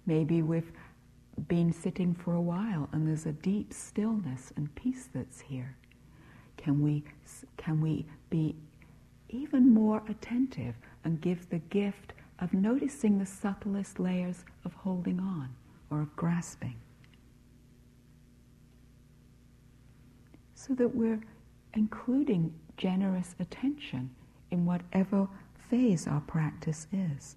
Maybe 0.06 0.42
we've 0.42 0.72
been 1.48 1.74
sitting 1.74 2.14
for 2.14 2.34
a 2.34 2.42
while 2.42 2.88
and 2.92 3.08
there's 3.08 3.26
a 3.26 3.34
deep 3.34 3.74
stillness 3.74 4.54
and 4.56 4.74
peace 4.76 5.10
that's 5.14 5.42
here. 5.42 5.76
Can 6.58 6.82
we, 6.82 7.04
can 7.58 7.82
we 7.82 8.06
be 8.30 8.56
even 9.30 9.74
more 9.74 10.02
attentive 10.08 10.76
and 11.04 11.20
give 11.20 11.50
the 11.50 11.60
gift 11.60 12.14
of 12.40 12.54
noticing 12.54 13.18
the 13.18 13.26
subtlest 13.26 14.00
layers 14.00 14.44
of 14.64 14.74
holding 14.74 15.20
on 15.20 15.50
or 15.90 16.02
of 16.02 16.16
grasping? 16.16 16.76
So 20.54 20.74
that 20.76 20.96
we're 20.96 21.22
including 21.74 22.54
generous 22.78 23.36
attention 23.40 24.10
in 24.52 24.66
whatever 24.66 25.28
phase 25.70 26.08
our 26.08 26.22
practice 26.22 26.88
is. 26.92 27.36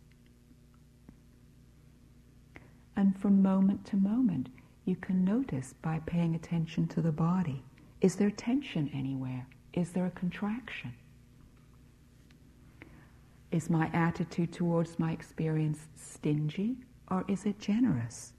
And 2.96 3.18
from 3.18 3.42
moment 3.42 3.84
to 3.86 3.96
moment, 3.96 4.48
you 4.84 4.96
can 4.96 5.24
notice 5.24 5.74
by 5.82 6.00
paying 6.06 6.34
attention 6.34 6.88
to 6.88 7.00
the 7.00 7.12
body 7.12 7.62
is 8.00 8.14
there 8.14 8.30
tension 8.30 8.90
anywhere? 8.94 9.46
Is 9.72 9.90
there 9.90 10.06
a 10.06 10.10
contraction? 10.10 10.94
Is 13.50 13.70
my 13.70 13.90
attitude 13.94 14.52
towards 14.52 14.98
my 14.98 15.12
experience 15.12 15.88
stingy 15.96 16.76
or 17.10 17.24
is 17.28 17.46
it 17.46 17.58
generous? 17.58 18.32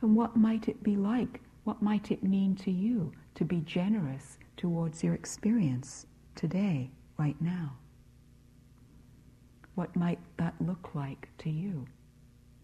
And 0.00 0.14
what 0.14 0.36
might 0.36 0.68
it 0.68 0.82
be 0.82 0.96
like? 0.96 1.40
What 1.64 1.82
might 1.82 2.10
it 2.12 2.22
mean 2.22 2.54
to 2.56 2.70
you 2.70 3.12
to 3.34 3.44
be 3.44 3.60
generous 3.60 4.38
towards 4.56 5.02
your 5.02 5.14
experience 5.14 6.06
today, 6.36 6.90
right 7.18 7.36
now? 7.40 7.76
What 9.74 9.94
might 9.96 10.20
that 10.36 10.54
look 10.60 10.94
like 10.94 11.28
to 11.38 11.50
you? 11.50 11.86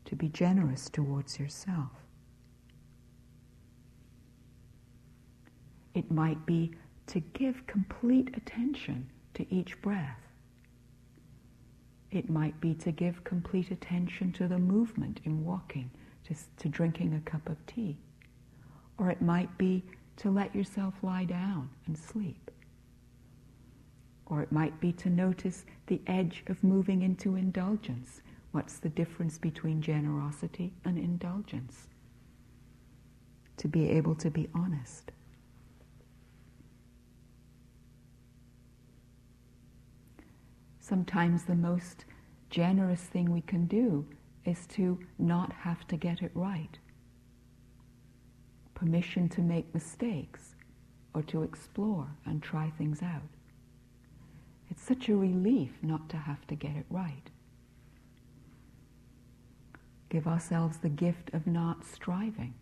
To 0.06 0.16
be 0.16 0.28
generous 0.28 0.88
towards 0.88 1.40
yourself. 1.40 1.90
It 5.94 6.10
might 6.10 6.44
be 6.46 6.72
to 7.06 7.20
give 7.20 7.66
complete 7.66 8.36
attention 8.36 9.08
to 9.34 9.54
each 9.54 9.80
breath. 9.82 10.20
It 12.10 12.30
might 12.30 12.60
be 12.60 12.74
to 12.74 12.92
give 12.92 13.24
complete 13.24 13.70
attention 13.70 14.32
to 14.32 14.46
the 14.46 14.58
movement 14.58 15.20
in 15.24 15.44
walking, 15.44 15.90
to, 16.24 16.34
to 16.58 16.68
drinking 16.68 17.14
a 17.14 17.30
cup 17.30 17.48
of 17.48 17.64
tea. 17.66 17.96
Or 18.98 19.10
it 19.10 19.20
might 19.20 19.56
be 19.58 19.82
to 20.18 20.30
let 20.30 20.54
yourself 20.54 20.94
lie 21.02 21.24
down 21.24 21.70
and 21.86 21.98
sleep. 21.98 22.50
Or 24.26 24.42
it 24.42 24.52
might 24.52 24.80
be 24.80 24.92
to 24.92 25.10
notice 25.10 25.64
the 25.86 26.00
edge 26.06 26.44
of 26.46 26.62
moving 26.62 27.02
into 27.02 27.34
indulgence. 27.34 28.22
What's 28.52 28.78
the 28.78 28.88
difference 28.88 29.36
between 29.36 29.82
generosity 29.82 30.72
and 30.84 30.96
indulgence? 30.96 31.88
To 33.58 33.68
be 33.68 33.90
able 33.90 34.14
to 34.16 34.30
be 34.30 34.48
honest. 34.54 35.10
Sometimes 40.84 41.44
the 41.44 41.54
most 41.54 42.04
generous 42.50 43.00
thing 43.00 43.32
we 43.32 43.40
can 43.40 43.64
do 43.64 44.06
is 44.44 44.66
to 44.66 44.98
not 45.18 45.50
have 45.50 45.86
to 45.88 45.96
get 45.96 46.20
it 46.20 46.30
right 46.34 46.78
permission 48.74 49.28
to 49.30 49.40
make 49.40 49.72
mistakes 49.72 50.56
or 51.14 51.22
to 51.22 51.42
explore 51.42 52.08
and 52.26 52.42
try 52.42 52.70
things 52.76 53.02
out. 53.02 53.30
It's 54.68 54.82
such 54.82 55.08
a 55.08 55.16
relief 55.16 55.70
not 55.80 56.10
to 56.10 56.18
have 56.18 56.46
to 56.48 56.54
get 56.54 56.76
it 56.76 56.84
right. 56.90 57.30
Give 60.10 60.26
ourselves 60.26 60.78
the 60.78 60.90
gift 60.90 61.32
of 61.32 61.46
not 61.46 61.82
striving. 61.86 62.52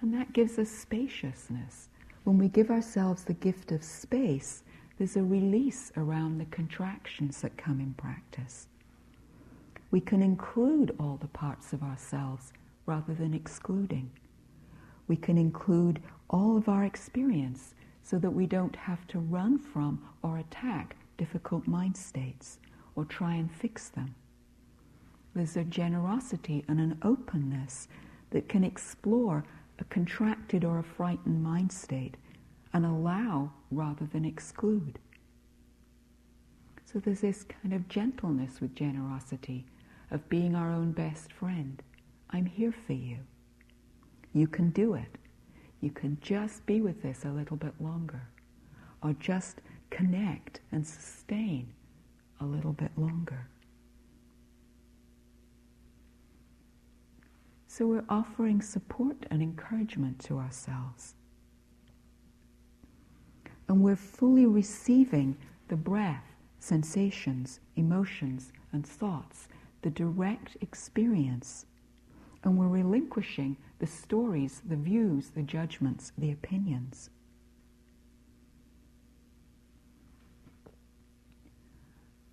And 0.00 0.14
that 0.14 0.32
gives 0.32 0.56
us 0.56 0.68
spaciousness. 0.68 1.88
When 2.24 2.38
we 2.38 2.48
give 2.48 2.70
ourselves 2.70 3.24
the 3.24 3.34
gift 3.34 3.72
of 3.72 3.82
space, 3.82 4.62
there's 4.98 5.16
a 5.16 5.22
release 5.22 5.92
around 5.96 6.38
the 6.38 6.44
contractions 6.46 7.40
that 7.40 7.56
come 7.56 7.80
in 7.80 7.94
practice 7.94 8.68
we 9.92 10.00
can 10.00 10.22
include 10.22 10.96
all 10.98 11.18
the 11.20 11.28
parts 11.28 11.72
of 11.72 11.82
ourselves 11.82 12.52
rather 12.86 13.14
than 13.14 13.34
excluding. 13.34 14.10
We 15.06 15.16
can 15.16 15.36
include 15.36 16.02
all 16.30 16.56
of 16.56 16.68
our 16.68 16.84
experience 16.84 17.74
so 18.02 18.18
that 18.18 18.30
we 18.30 18.46
don't 18.46 18.74
have 18.74 19.06
to 19.08 19.20
run 19.20 19.58
from 19.58 20.02
or 20.22 20.38
attack 20.38 20.96
difficult 21.18 21.68
mind 21.68 21.96
states 21.96 22.58
or 22.96 23.04
try 23.04 23.34
and 23.34 23.52
fix 23.52 23.90
them. 23.90 24.14
There's 25.34 25.56
a 25.56 25.64
generosity 25.64 26.64
and 26.68 26.80
an 26.80 26.98
openness 27.02 27.86
that 28.30 28.48
can 28.48 28.64
explore 28.64 29.44
a 29.82 29.84
contracted 29.92 30.64
or 30.64 30.78
a 30.78 30.84
frightened 30.84 31.42
mind 31.42 31.72
state 31.72 32.16
and 32.72 32.86
allow 32.86 33.52
rather 33.72 34.06
than 34.06 34.24
exclude. 34.24 34.96
So 36.84 37.00
there's 37.00 37.20
this 37.20 37.42
kind 37.42 37.74
of 37.74 37.88
gentleness 37.88 38.60
with 38.60 38.76
generosity, 38.76 39.66
of 40.12 40.28
being 40.28 40.54
our 40.54 40.70
own 40.70 40.92
best 40.92 41.32
friend. 41.32 41.82
I'm 42.30 42.46
here 42.46 42.72
for 42.86 42.92
you. 42.92 43.18
You 44.32 44.46
can 44.46 44.70
do 44.70 44.94
it. 44.94 45.18
You 45.80 45.90
can 45.90 46.16
just 46.20 46.64
be 46.64 46.80
with 46.80 47.02
this 47.02 47.24
a 47.24 47.30
little 47.30 47.56
bit 47.56 47.74
longer, 47.80 48.28
or 49.02 49.14
just 49.14 49.62
connect 49.90 50.60
and 50.70 50.86
sustain 50.86 51.72
a 52.40 52.44
little 52.44 52.72
bit 52.72 52.92
longer. 52.96 53.48
So 57.72 57.86
we're 57.86 58.04
offering 58.10 58.60
support 58.60 59.16
and 59.30 59.40
encouragement 59.40 60.18
to 60.24 60.36
ourselves. 60.36 61.14
And 63.66 63.82
we're 63.82 63.96
fully 63.96 64.44
receiving 64.44 65.38
the 65.68 65.76
breath, 65.76 66.34
sensations, 66.58 67.60
emotions, 67.74 68.52
and 68.72 68.86
thoughts, 68.86 69.48
the 69.80 69.88
direct 69.88 70.58
experience. 70.60 71.64
And 72.44 72.58
we're 72.58 72.68
relinquishing 72.68 73.56
the 73.78 73.86
stories, 73.86 74.60
the 74.68 74.76
views, 74.76 75.30
the 75.30 75.42
judgments, 75.42 76.12
the 76.18 76.30
opinions. 76.30 77.08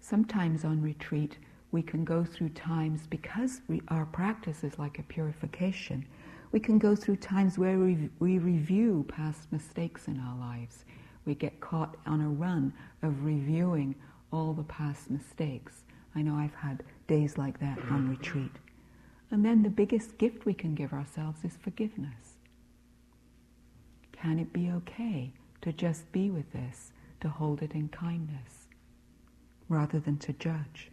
Sometimes 0.01 0.65
on 0.65 0.81
retreat, 0.81 1.37
we 1.71 1.81
can 1.81 2.03
go 2.03 2.23
through 2.23 2.49
times 2.49 3.01
because 3.09 3.61
we, 3.67 3.81
our 3.89 4.05
practice 4.05 4.63
is 4.63 4.79
like 4.79 4.97
a 4.97 5.03
purification. 5.03 6.05
We 6.51 6.59
can 6.59 6.79
go 6.79 6.95
through 6.95 7.17
times 7.17 7.59
where 7.59 7.77
we, 7.77 8.09
we 8.19 8.39
review 8.39 9.05
past 9.07 9.51
mistakes 9.51 10.07
in 10.07 10.19
our 10.19 10.37
lives. 10.37 10.85
We 11.25 11.35
get 11.35 11.59
caught 11.59 11.95
on 12.07 12.21
a 12.21 12.29
run 12.29 12.73
of 13.03 13.23
reviewing 13.23 13.95
all 14.31 14.53
the 14.53 14.63
past 14.63 15.11
mistakes. 15.11 15.83
I 16.15 16.23
know 16.23 16.35
I've 16.35 16.55
had 16.55 16.83
days 17.07 17.37
like 17.37 17.59
that 17.59 17.77
on 17.91 18.09
retreat. 18.09 18.51
And 19.29 19.45
then 19.45 19.61
the 19.61 19.69
biggest 19.69 20.17
gift 20.17 20.45
we 20.45 20.55
can 20.55 20.73
give 20.73 20.91
ourselves 20.91 21.43
is 21.43 21.55
forgiveness. 21.61 22.37
Can 24.11 24.39
it 24.39 24.51
be 24.51 24.71
okay 24.71 25.31
to 25.61 25.71
just 25.71 26.11
be 26.11 26.31
with 26.31 26.51
this, 26.51 26.91
to 27.21 27.29
hold 27.29 27.61
it 27.61 27.73
in 27.73 27.89
kindness, 27.89 28.69
rather 29.67 29.99
than 29.99 30.17
to 30.17 30.33
judge? 30.33 30.89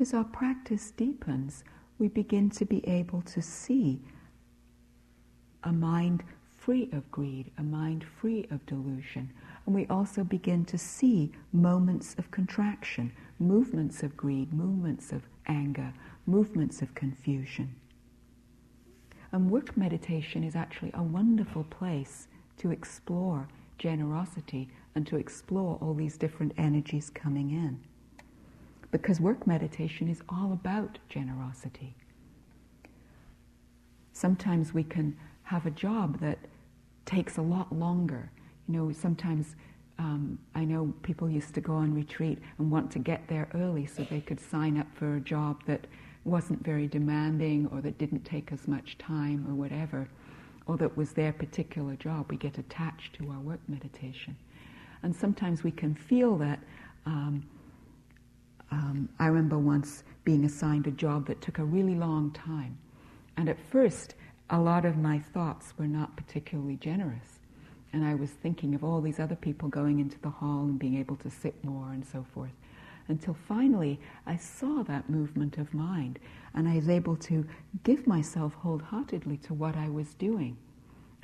As 0.00 0.14
our 0.14 0.24
practice 0.24 0.92
deepens, 0.92 1.62
we 1.98 2.08
begin 2.08 2.48
to 2.50 2.64
be 2.64 2.88
able 2.88 3.20
to 3.20 3.42
see 3.42 4.00
a 5.62 5.74
mind 5.74 6.22
free 6.56 6.88
of 6.90 7.10
greed, 7.10 7.50
a 7.58 7.62
mind 7.62 8.02
free 8.02 8.46
of 8.50 8.64
delusion. 8.64 9.30
And 9.66 9.74
we 9.74 9.86
also 9.88 10.24
begin 10.24 10.64
to 10.64 10.78
see 10.78 11.32
moments 11.52 12.14
of 12.16 12.30
contraction, 12.30 13.12
movements 13.38 14.02
of 14.02 14.16
greed, 14.16 14.54
movements 14.54 15.12
of 15.12 15.24
anger, 15.44 15.92
movements 16.24 16.80
of 16.80 16.94
confusion. 16.94 17.74
And 19.32 19.50
work 19.50 19.76
meditation 19.76 20.44
is 20.44 20.56
actually 20.56 20.92
a 20.94 21.02
wonderful 21.02 21.64
place 21.64 22.26
to 22.56 22.70
explore 22.70 23.48
generosity 23.76 24.70
and 24.94 25.06
to 25.08 25.16
explore 25.16 25.76
all 25.82 25.92
these 25.92 26.16
different 26.16 26.54
energies 26.56 27.10
coming 27.10 27.50
in 27.50 27.80
because 28.90 29.20
work 29.20 29.46
meditation 29.46 30.08
is 30.08 30.22
all 30.28 30.52
about 30.52 30.98
generosity. 31.08 31.94
Sometimes 34.12 34.74
we 34.74 34.82
can 34.82 35.16
have 35.44 35.66
a 35.66 35.70
job 35.70 36.20
that 36.20 36.38
takes 37.06 37.38
a 37.38 37.42
lot 37.42 37.72
longer. 37.72 38.30
You 38.68 38.74
know, 38.74 38.92
sometimes 38.92 39.56
um, 39.98 40.38
I 40.54 40.64
know 40.64 40.92
people 41.02 41.28
used 41.28 41.54
to 41.54 41.60
go 41.60 41.74
on 41.74 41.94
retreat 41.94 42.38
and 42.58 42.70
want 42.70 42.90
to 42.92 42.98
get 42.98 43.26
there 43.28 43.48
early 43.54 43.86
so 43.86 44.02
they 44.04 44.20
could 44.20 44.40
sign 44.40 44.78
up 44.78 44.86
for 44.94 45.16
a 45.16 45.20
job 45.20 45.62
that 45.66 45.86
wasn't 46.24 46.62
very 46.64 46.86
demanding 46.86 47.68
or 47.72 47.80
that 47.80 47.98
didn't 47.98 48.24
take 48.24 48.52
as 48.52 48.66
much 48.68 48.98
time 48.98 49.46
or 49.48 49.54
whatever, 49.54 50.08
or 50.66 50.76
that 50.76 50.96
was 50.96 51.12
their 51.12 51.32
particular 51.32 51.96
job. 51.96 52.30
We 52.30 52.36
get 52.36 52.58
attached 52.58 53.14
to 53.14 53.30
our 53.30 53.40
work 53.40 53.60
meditation. 53.68 54.36
And 55.02 55.14
sometimes 55.14 55.62
we 55.62 55.70
can 55.70 55.94
feel 55.94 56.36
that. 56.38 56.60
Um, 57.06 57.44
um, 58.70 59.08
I 59.18 59.26
remember 59.26 59.58
once 59.58 60.04
being 60.24 60.44
assigned 60.44 60.86
a 60.86 60.92
job 60.92 61.26
that 61.26 61.40
took 61.40 61.58
a 61.58 61.64
really 61.64 61.94
long 61.94 62.30
time. 62.32 62.78
And 63.36 63.48
at 63.48 63.58
first, 63.70 64.14
a 64.50 64.58
lot 64.60 64.84
of 64.84 64.96
my 64.96 65.18
thoughts 65.18 65.74
were 65.78 65.86
not 65.86 66.16
particularly 66.16 66.76
generous. 66.76 67.40
And 67.92 68.04
I 68.04 68.14
was 68.14 68.30
thinking 68.30 68.74
of 68.74 68.84
all 68.84 69.00
these 69.00 69.18
other 69.18 69.34
people 69.34 69.68
going 69.68 69.98
into 69.98 70.18
the 70.20 70.30
hall 70.30 70.64
and 70.64 70.78
being 70.78 70.96
able 70.96 71.16
to 71.16 71.30
sit 71.30 71.64
more 71.64 71.92
and 71.92 72.04
so 72.04 72.24
forth. 72.34 72.52
Until 73.08 73.34
finally, 73.34 73.98
I 74.26 74.36
saw 74.36 74.84
that 74.84 75.10
movement 75.10 75.58
of 75.58 75.74
mind 75.74 76.20
and 76.54 76.68
I 76.68 76.76
was 76.76 76.88
able 76.88 77.16
to 77.16 77.44
give 77.82 78.06
myself 78.06 78.54
wholeheartedly 78.54 79.38
to 79.38 79.54
what 79.54 79.76
I 79.76 79.88
was 79.88 80.14
doing 80.14 80.56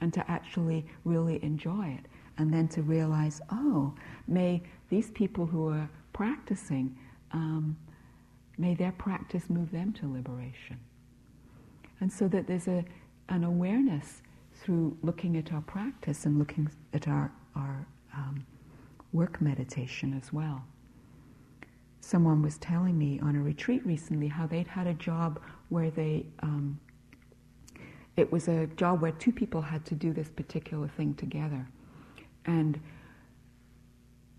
and 0.00 0.12
to 0.12 0.28
actually 0.30 0.84
really 1.04 1.42
enjoy 1.44 1.88
it. 1.88 2.06
And 2.38 2.52
then 2.52 2.68
to 2.68 2.82
realize, 2.82 3.40
oh, 3.50 3.94
may 4.26 4.62
these 4.90 5.10
people 5.12 5.46
who 5.46 5.68
are 5.68 5.88
practicing 6.12 6.96
um, 7.32 7.76
may 8.58 8.74
their 8.74 8.92
practice 8.92 9.48
move 9.48 9.70
them 9.70 9.92
to 9.92 10.10
liberation. 10.10 10.78
And 12.00 12.12
so 12.12 12.28
that 12.28 12.46
there's 12.46 12.68
a, 12.68 12.84
an 13.28 13.44
awareness 13.44 14.22
through 14.54 14.96
looking 15.02 15.36
at 15.36 15.52
our 15.52 15.60
practice 15.62 16.24
and 16.24 16.38
looking 16.38 16.70
at 16.92 17.08
our, 17.08 17.32
our 17.54 17.86
um, 18.14 18.46
work 19.12 19.40
meditation 19.40 20.18
as 20.22 20.32
well. 20.32 20.64
Someone 22.00 22.42
was 22.42 22.58
telling 22.58 22.96
me 22.96 23.18
on 23.20 23.36
a 23.36 23.42
retreat 23.42 23.84
recently 23.84 24.28
how 24.28 24.46
they'd 24.46 24.68
had 24.68 24.86
a 24.86 24.94
job 24.94 25.40
where 25.68 25.90
they, 25.90 26.26
um, 26.40 26.78
it 28.16 28.30
was 28.30 28.48
a 28.48 28.66
job 28.76 29.02
where 29.02 29.12
two 29.12 29.32
people 29.32 29.60
had 29.60 29.84
to 29.86 29.94
do 29.94 30.12
this 30.12 30.28
particular 30.28 30.88
thing 30.88 31.14
together. 31.14 31.66
And 32.44 32.80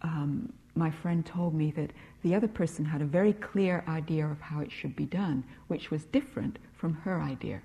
um, 0.01 0.53
my 0.75 0.89
friend 0.89 1.25
told 1.25 1.53
me 1.53 1.71
that 1.71 1.91
the 2.23 2.35
other 2.35 2.47
person 2.47 2.85
had 2.85 3.01
a 3.01 3.05
very 3.05 3.33
clear 3.33 3.83
idea 3.87 4.25
of 4.27 4.41
how 4.41 4.59
it 4.59 4.71
should 4.71 4.95
be 4.95 5.05
done, 5.05 5.43
which 5.67 5.91
was 5.91 6.05
different 6.05 6.59
from 6.75 6.93
her 6.93 7.21
idea. 7.21 7.61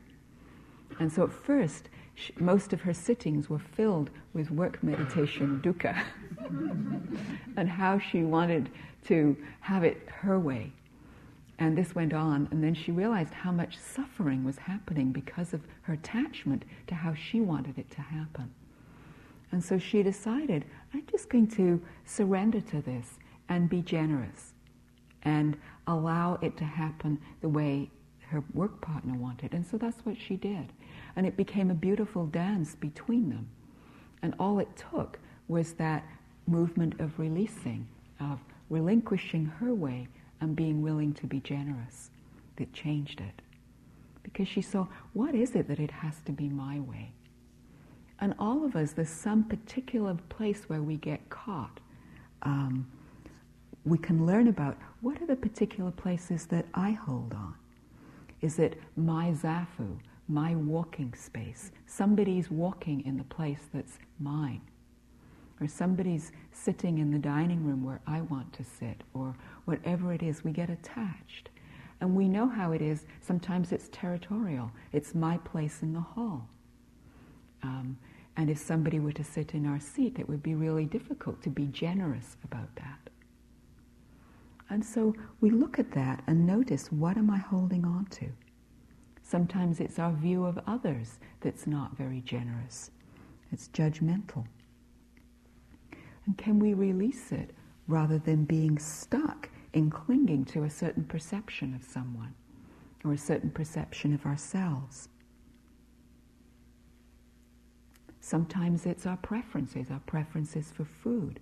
And 0.98 1.10
so 1.12 1.24
at 1.24 1.32
first, 1.32 1.88
she, 2.14 2.32
most 2.38 2.72
of 2.72 2.82
her 2.82 2.92
sittings 2.92 3.48
were 3.48 3.58
filled 3.58 4.10
with 4.34 4.50
work 4.50 4.82
meditation 4.82 5.60
dukkha 5.64 6.04
and 7.56 7.68
how 7.68 7.98
she 7.98 8.22
wanted 8.22 8.70
to 9.06 9.36
have 9.60 9.84
it 9.84 10.06
her 10.08 10.38
way. 10.38 10.72
And 11.58 11.78
this 11.78 11.94
went 11.94 12.12
on, 12.12 12.48
and 12.50 12.62
then 12.62 12.74
she 12.74 12.90
realized 12.90 13.32
how 13.32 13.52
much 13.52 13.78
suffering 13.78 14.44
was 14.44 14.58
happening 14.58 15.12
because 15.12 15.52
of 15.52 15.62
her 15.82 15.94
attachment 15.94 16.64
to 16.88 16.94
how 16.94 17.14
she 17.14 17.40
wanted 17.40 17.78
it 17.78 17.90
to 17.92 18.00
happen. 18.00 18.50
And 19.52 19.62
so 19.62 19.78
she 19.78 20.02
decided, 20.02 20.64
I'm 20.92 21.04
just 21.10 21.28
going 21.28 21.46
to 21.48 21.80
surrender 22.04 22.60
to 22.60 22.80
this 22.80 23.18
and 23.48 23.68
be 23.68 23.83
generous 23.83 24.52
and 25.22 25.57
allow 25.87 26.38
it 26.42 26.57
to 26.57 26.64
happen 26.64 27.18
the 27.40 27.48
way 27.48 27.90
her 28.28 28.42
work 28.55 28.81
partner 28.81 29.14
wanted. 29.14 29.52
And 29.52 29.66
so 29.66 29.76
that's 29.76 30.05
what 30.05 30.16
she 30.18 30.37
did. 30.37 30.72
And 31.16 31.26
it 31.26 31.37
became 31.37 31.70
a 31.70 31.74
beautiful 31.74 32.26
dance 32.26 32.74
between 32.74 33.28
them. 33.28 33.48
And 34.22 34.35
all 34.38 34.59
it 34.59 34.68
took 34.76 35.18
was 35.48 35.74
that 35.74 36.05
movement 36.46 36.98
of 37.00 37.18
releasing, 37.18 37.87
of 38.20 38.38
relinquishing 38.70 39.46
her 39.46 39.74
way 39.74 40.09
and 40.40 40.57
being 40.57 40.83
willing 40.83 41.12
to 41.14 41.26
be 41.26 41.40
generous 41.40 42.11
that 42.57 42.72
changed 42.72 43.20
it. 43.20 43.42
Because 44.22 44.48
she 44.48 44.62
saw, 44.62 44.87
what 45.12 45.35
is 45.35 45.55
it 45.55 45.68
that 45.68 45.78
it 45.78 45.90
has 45.90 46.20
to 46.24 46.33
be 46.33 46.48
my 46.48 46.81
way? 46.81 47.12
And 48.20 48.35
all 48.38 48.64
of 48.64 48.76
us, 48.76 48.92
there's 48.92 49.09
some 49.09 49.44
particular 49.44 50.16
place 50.28 50.68
where 50.68 50.83
we 50.83 50.96
get 50.96 51.28
caught. 51.28 51.81
Um, 52.42 52.87
we 53.84 53.98
can 53.98 54.26
learn 54.26 54.48
about 54.48 54.76
what 55.00 55.20
are 55.20 55.26
the 55.26 55.36
particular 55.36 55.90
places 55.90 56.46
that 56.46 56.66
I 56.74 56.92
hold 56.92 57.34
on. 57.34 57.54
Is 58.40 58.58
it 58.58 58.80
my 58.96 59.32
zafu, 59.32 59.98
my 60.28 60.54
walking 60.54 61.14
space? 61.14 61.72
Somebody's 61.86 62.50
walking 62.50 63.04
in 63.04 63.16
the 63.16 63.24
place 63.24 63.68
that's 63.72 63.98
mine. 64.18 64.60
Or 65.60 65.68
somebody's 65.68 66.32
sitting 66.52 66.98
in 66.98 67.12
the 67.12 67.18
dining 67.18 67.64
room 67.64 67.84
where 67.84 68.00
I 68.06 68.20
want 68.22 68.52
to 68.54 68.64
sit, 68.64 69.02
or 69.14 69.36
whatever 69.64 70.12
it 70.12 70.22
is, 70.22 70.42
we 70.42 70.50
get 70.50 70.70
attached. 70.70 71.50
And 72.00 72.16
we 72.16 72.28
know 72.28 72.48
how 72.48 72.72
it 72.72 72.82
is. 72.82 73.06
Sometimes 73.20 73.70
it's 73.70 73.88
territorial. 73.90 74.72
It's 74.92 75.14
my 75.14 75.38
place 75.38 75.82
in 75.82 75.92
the 75.92 76.00
hall. 76.00 76.48
Um, 77.62 77.96
and 78.36 78.50
if 78.50 78.58
somebody 78.58 78.98
were 78.98 79.12
to 79.12 79.22
sit 79.22 79.54
in 79.54 79.66
our 79.66 79.78
seat, 79.78 80.16
it 80.18 80.28
would 80.28 80.42
be 80.42 80.56
really 80.56 80.84
difficult 80.84 81.42
to 81.42 81.50
be 81.50 81.66
generous 81.66 82.36
about 82.42 82.74
that. 82.76 83.10
And 84.72 84.82
so 84.82 85.14
we 85.42 85.50
look 85.50 85.78
at 85.78 85.90
that 85.92 86.22
and 86.26 86.46
notice 86.46 86.90
what 86.90 87.18
am 87.18 87.28
I 87.28 87.37
holding 87.37 87.85
on 87.85 88.06
to? 88.12 88.30
Sometimes 89.22 89.80
it's 89.80 89.98
our 89.98 90.12
view 90.12 90.46
of 90.46 90.58
others 90.66 91.18
that's 91.42 91.66
not 91.66 91.94
very 91.94 92.22
generous. 92.22 92.90
It's 93.52 93.68
judgmental. 93.68 94.46
And 96.24 96.38
can 96.38 96.58
we 96.58 96.72
release 96.72 97.32
it 97.32 97.50
rather 97.87 98.18
than 98.18 98.46
being 98.46 98.78
stuck 98.78 99.50
in 99.74 99.90
clinging 99.90 100.46
to 100.46 100.64
a 100.64 100.70
certain 100.70 101.04
perception 101.04 101.74
of 101.74 101.85
someone 101.85 102.35
or 103.04 103.12
a 103.12 103.18
certain 103.18 103.50
perception 103.50 104.14
of 104.14 104.24
ourselves? 104.24 105.11
Sometimes 108.20 108.87
it's 108.87 109.04
our 109.04 109.18
preferences, 109.18 109.90
our 109.90 110.00
preferences 110.06 110.72
for 110.74 110.87
food. 110.87 111.40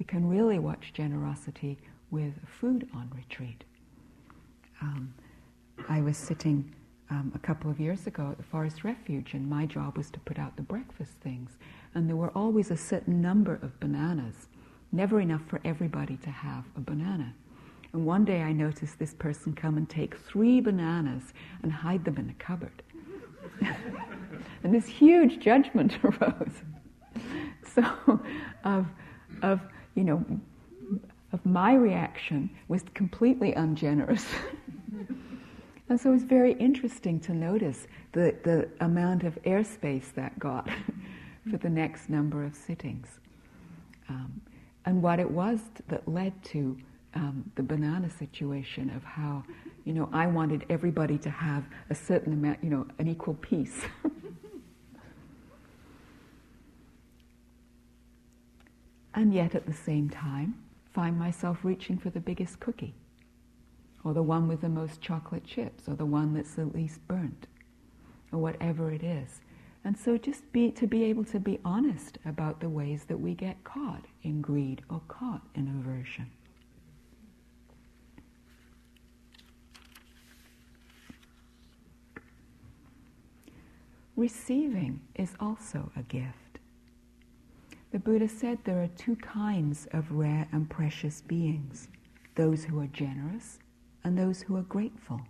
We 0.00 0.04
can 0.04 0.28
really 0.28 0.58
watch 0.58 0.92
generosity 0.92 1.78
with 2.14 2.34
food 2.46 2.88
on 2.94 3.10
retreat. 3.12 3.64
Um, 4.80 5.12
I 5.88 6.00
was 6.00 6.16
sitting 6.16 6.72
um, 7.10 7.32
a 7.34 7.40
couple 7.40 7.68
of 7.68 7.80
years 7.80 8.06
ago 8.06 8.28
at 8.30 8.38
the 8.38 8.44
Forest 8.44 8.84
Refuge, 8.84 9.34
and 9.34 9.50
my 9.50 9.66
job 9.66 9.98
was 9.98 10.10
to 10.12 10.20
put 10.20 10.38
out 10.38 10.56
the 10.56 10.62
breakfast 10.62 11.14
things. 11.24 11.58
And 11.92 12.08
there 12.08 12.14
were 12.14 12.30
always 12.30 12.70
a 12.70 12.76
certain 12.76 13.20
number 13.20 13.58
of 13.62 13.80
bananas, 13.80 14.46
never 14.92 15.20
enough 15.20 15.42
for 15.48 15.60
everybody 15.64 16.16
to 16.18 16.30
have 16.30 16.64
a 16.76 16.80
banana. 16.80 17.34
And 17.92 18.06
one 18.06 18.24
day 18.24 18.42
I 18.42 18.52
noticed 18.52 18.96
this 19.00 19.14
person 19.14 19.52
come 19.52 19.76
and 19.76 19.90
take 19.90 20.16
three 20.16 20.60
bananas 20.60 21.34
and 21.64 21.72
hide 21.72 22.04
them 22.04 22.16
in 22.18 22.30
a 22.30 22.34
cupboard. 22.34 22.82
and 24.62 24.72
this 24.72 24.86
huge 24.86 25.40
judgment 25.40 25.98
arose. 26.04 26.62
So, 27.74 28.20
of, 28.62 28.86
of, 29.42 29.60
you 29.96 30.04
know, 30.04 30.24
of 31.34 31.44
my 31.44 31.74
reaction 31.74 32.48
was 32.68 32.82
completely 32.94 33.52
ungenerous. 33.52 34.24
And 35.88 36.00
so 36.00 36.10
it 36.10 36.12
was 36.12 36.24
very 36.24 36.52
interesting 36.54 37.20
to 37.20 37.34
notice 37.34 37.86
the, 38.12 38.34
the 38.42 38.68
amount 38.80 39.22
of 39.24 39.38
airspace 39.42 40.14
that 40.14 40.38
got 40.38 40.68
for 41.50 41.58
the 41.58 41.68
next 41.68 42.08
number 42.08 42.42
of 42.42 42.54
sittings. 42.54 43.18
Um, 44.08 44.40
and 44.86 45.02
what 45.02 45.20
it 45.20 45.30
was 45.30 45.60
that 45.88 46.08
led 46.08 46.42
to 46.44 46.78
um, 47.14 47.50
the 47.54 47.62
banana 47.62 48.08
situation 48.10 48.88
of 48.90 49.04
how, 49.04 49.44
you 49.84 49.92
know, 49.92 50.08
I 50.12 50.26
wanted 50.26 50.64
everybody 50.70 51.18
to 51.18 51.30
have 51.30 51.64
a 51.90 51.94
certain 51.94 52.32
amount, 52.32 52.64
you 52.64 52.70
know, 52.70 52.86
an 52.98 53.06
equal 53.06 53.34
piece. 53.34 53.82
and 59.14 59.34
yet 59.34 59.54
at 59.54 59.66
the 59.66 59.74
same 59.74 60.08
time, 60.08 60.63
find 60.94 61.18
myself 61.18 61.58
reaching 61.64 61.98
for 61.98 62.10
the 62.10 62.20
biggest 62.20 62.60
cookie 62.60 62.94
or 64.04 64.12
the 64.12 64.22
one 64.22 64.46
with 64.46 64.60
the 64.60 64.68
most 64.68 65.00
chocolate 65.00 65.44
chips, 65.44 65.88
or 65.88 65.94
the 65.94 66.04
one 66.04 66.34
that's 66.34 66.54
the 66.54 66.66
least 66.66 67.06
burnt, 67.08 67.46
or 68.30 68.38
whatever 68.38 68.92
it 68.92 69.02
is. 69.02 69.40
And 69.82 69.98
so 69.98 70.18
just 70.18 70.50
be, 70.52 70.70
to 70.72 70.86
be 70.86 71.04
able 71.04 71.24
to 71.24 71.40
be 71.40 71.58
honest 71.64 72.18
about 72.24 72.60
the 72.60 72.68
ways 72.68 73.04
that 73.06 73.18
we 73.18 73.34
get 73.34 73.64
caught 73.64 74.04
in 74.22 74.42
greed 74.42 74.82
or 74.90 75.00
caught 75.08 75.42
in 75.54 75.68
aversion. 75.68 76.30
Receiving 84.16 85.00
is 85.14 85.34
also 85.40 85.90
a 85.96 86.02
gift. 86.02 86.43
The 87.94 88.00
Buddha 88.00 88.28
said 88.28 88.58
there 88.64 88.82
are 88.82 88.88
two 88.88 89.14
kinds 89.14 89.86
of 89.92 90.10
rare 90.10 90.48
and 90.50 90.68
precious 90.68 91.20
beings 91.20 91.86
those 92.34 92.64
who 92.64 92.80
are 92.80 92.88
generous 92.88 93.60
and 94.02 94.18
those 94.18 94.42
who 94.42 94.56
are 94.56 94.62
grateful. 94.62 95.20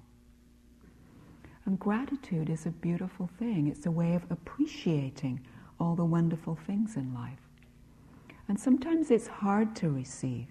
And 1.67 1.79
gratitude 1.79 2.49
is 2.49 2.65
a 2.65 2.71
beautiful 2.71 3.29
thing. 3.39 3.67
It's 3.67 3.85
a 3.85 3.91
way 3.91 4.15
of 4.15 4.25
appreciating 4.31 5.47
all 5.79 5.95
the 5.95 6.07
wonderful 6.07 6.57
things 6.67 6.97
in 6.97 7.13
life. 7.13 7.51
And 8.49 8.59
sometimes 8.59 9.11
it's 9.11 9.27
hard 9.27 9.77
to 9.77 9.91
receive. 9.91 10.47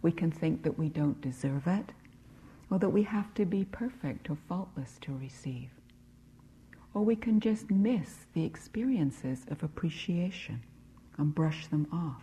We 0.00 0.10
can 0.10 0.30
think 0.30 0.62
that 0.62 0.78
we 0.78 0.88
don't 0.88 1.20
deserve 1.20 1.66
it, 1.66 1.92
or 2.70 2.78
that 2.78 2.88
we 2.88 3.02
have 3.02 3.34
to 3.34 3.44
be 3.44 3.66
perfect 3.66 4.30
or 4.30 4.38
faultless 4.48 4.96
to 5.02 5.14
receive. 5.18 5.68
Or 6.94 7.04
we 7.04 7.14
can 7.14 7.40
just 7.40 7.70
miss 7.70 8.24
the 8.32 8.46
experiences 8.46 9.44
of 9.50 9.62
appreciation 9.62 10.62
and 11.18 11.34
brush 11.34 11.66
them 11.66 11.86
off. 11.92 12.22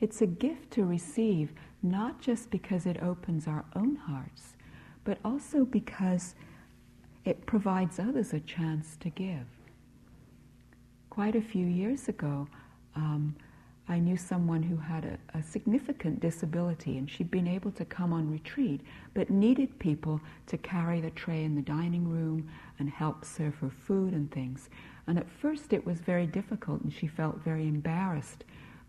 It's 0.00 0.20
a 0.20 0.26
gift 0.26 0.70
to 0.72 0.84
receive 0.84 1.52
not 1.82 2.20
just 2.20 2.50
because 2.50 2.86
it 2.86 3.02
opens 3.02 3.46
our 3.46 3.64
own 3.76 3.96
hearts, 3.96 4.54
but 5.04 5.18
also 5.24 5.64
because 5.64 6.34
it 7.24 7.46
provides 7.46 7.98
others 7.98 8.32
a 8.32 8.40
chance 8.40 8.96
to 9.00 9.10
give. 9.10 9.46
Quite 11.10 11.36
a 11.36 11.42
few 11.42 11.66
years 11.66 12.08
ago, 12.08 12.48
um, 12.96 13.36
I 13.86 13.98
knew 13.98 14.16
someone 14.16 14.62
who 14.62 14.76
had 14.76 15.04
a, 15.04 15.38
a, 15.38 15.42
significant 15.42 16.20
disability 16.20 16.96
and 16.96 17.10
she'd 17.10 17.30
been 17.30 17.46
able 17.46 17.70
to 17.72 17.84
come 17.84 18.14
on 18.14 18.30
retreat, 18.30 18.80
but 19.12 19.28
needed 19.28 19.78
people 19.78 20.20
to 20.46 20.56
carry 20.56 21.02
the 21.02 21.10
tray 21.10 21.44
in 21.44 21.54
the 21.54 21.62
dining 21.62 22.08
room 22.08 22.48
and 22.78 22.88
help 22.88 23.26
serve 23.26 23.54
her 23.56 23.68
food 23.68 24.14
and 24.14 24.30
things. 24.30 24.70
And 25.06 25.18
at 25.18 25.28
first 25.28 25.72
it 25.72 25.84
was 25.84 26.00
very 26.00 26.26
difficult 26.26 26.82
and 26.82 26.92
she 26.92 27.06
felt 27.06 27.44
very 27.44 27.68
embarrassed 27.68 28.44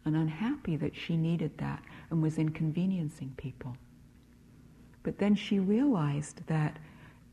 and 0.06 0.16
unhappy 0.16 0.76
that 0.78 0.96
she 0.96 1.18
needed 1.18 1.58
that 1.58 1.84
and 2.10 2.22
was 2.22 2.38
inconveniencing 2.38 3.34
people. 3.38 3.76
But 5.04 5.18
then 5.18 5.36
she 5.36 5.60
realized 5.60 6.46
that 6.48 6.78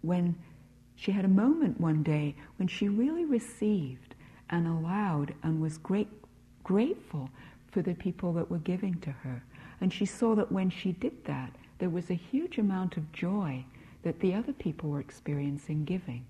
when 0.00 0.36
she 0.96 1.12
had 1.12 1.24
a 1.24 1.28
moment 1.28 1.80
one 1.80 2.02
day 2.02 2.34
when 2.56 2.68
she 2.68 2.88
really 2.88 3.24
received 3.24 4.14
and 4.50 4.66
allowed 4.66 5.34
and 5.42 5.60
was 5.60 5.78
great, 5.78 6.08
grateful 6.64 7.30
for 7.70 7.82
the 7.82 7.94
people 7.94 8.32
that 8.34 8.50
were 8.50 8.58
giving 8.58 8.94
to 9.00 9.10
her. 9.10 9.42
And 9.80 9.92
she 9.92 10.06
saw 10.06 10.34
that 10.34 10.52
when 10.52 10.70
she 10.70 10.92
did 10.92 11.24
that, 11.24 11.54
there 11.78 11.88
was 11.88 12.10
a 12.10 12.14
huge 12.14 12.58
amount 12.58 12.96
of 12.96 13.10
joy 13.12 13.64
that 14.02 14.20
the 14.20 14.34
other 14.34 14.52
people 14.52 14.90
were 14.90 15.00
experiencing 15.00 15.84
giving. 15.84 16.24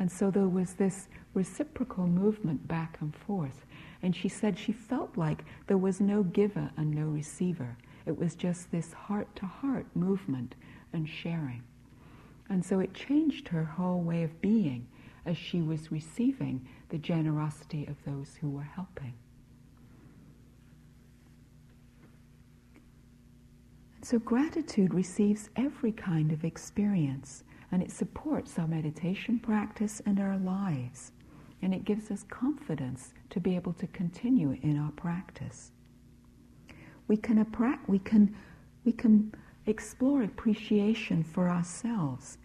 And 0.00 0.10
so 0.10 0.30
there 0.30 0.48
was 0.48 0.72
this 0.72 1.08
reciprocal 1.34 2.06
movement 2.06 2.66
back 2.66 2.96
and 3.00 3.14
forth. 3.14 3.66
And 4.02 4.16
she 4.16 4.30
said 4.30 4.58
she 4.58 4.72
felt 4.72 5.18
like 5.18 5.44
there 5.66 5.76
was 5.76 6.00
no 6.00 6.22
giver 6.22 6.70
and 6.78 6.90
no 6.90 7.04
receiver. 7.04 7.76
It 8.06 8.18
was 8.18 8.34
just 8.34 8.72
this 8.72 8.94
heart 8.94 9.36
to 9.36 9.46
heart 9.46 9.84
movement 9.94 10.54
and 10.94 11.06
sharing. 11.06 11.62
And 12.48 12.64
so 12.64 12.80
it 12.80 12.94
changed 12.94 13.48
her 13.48 13.62
whole 13.62 14.00
way 14.00 14.22
of 14.22 14.40
being 14.40 14.88
as 15.26 15.36
she 15.36 15.60
was 15.60 15.92
receiving 15.92 16.66
the 16.88 16.98
generosity 16.98 17.86
of 17.86 18.02
those 18.06 18.36
who 18.40 18.48
were 18.48 18.62
helping. 18.62 19.12
And 23.96 24.04
so 24.04 24.18
gratitude 24.18 24.94
receives 24.94 25.50
every 25.56 25.92
kind 25.92 26.32
of 26.32 26.42
experience 26.42 27.44
and 27.72 27.82
it 27.82 27.90
supports 27.90 28.58
our 28.58 28.66
meditation 28.66 29.38
practice 29.38 30.00
and 30.06 30.18
our 30.18 30.38
lives 30.38 31.12
and 31.62 31.74
it 31.74 31.84
gives 31.84 32.10
us 32.10 32.24
confidence 32.28 33.12
to 33.30 33.40
be 33.40 33.54
able 33.54 33.72
to 33.74 33.86
continue 33.88 34.56
in 34.62 34.78
our 34.78 34.92
practice. 34.92 35.72
We 37.08 37.16
can, 37.16 37.44
appra- 37.44 37.86
we 37.86 37.98
can, 37.98 38.34
we 38.84 38.92
can 38.92 39.34
explore 39.66 40.22
appreciation 40.22 41.22
for 41.22 41.48
ourselves. 41.48 42.38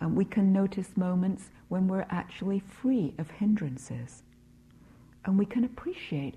Um, 0.00 0.14
we 0.16 0.24
can 0.24 0.52
notice 0.52 0.96
moments 0.96 1.50
when 1.68 1.86
we're 1.86 2.06
actually 2.10 2.60
free 2.60 3.14
of 3.18 3.30
hindrances. 3.30 4.22
And 5.24 5.38
we 5.38 5.46
can 5.46 5.64
appreciate 5.64 6.34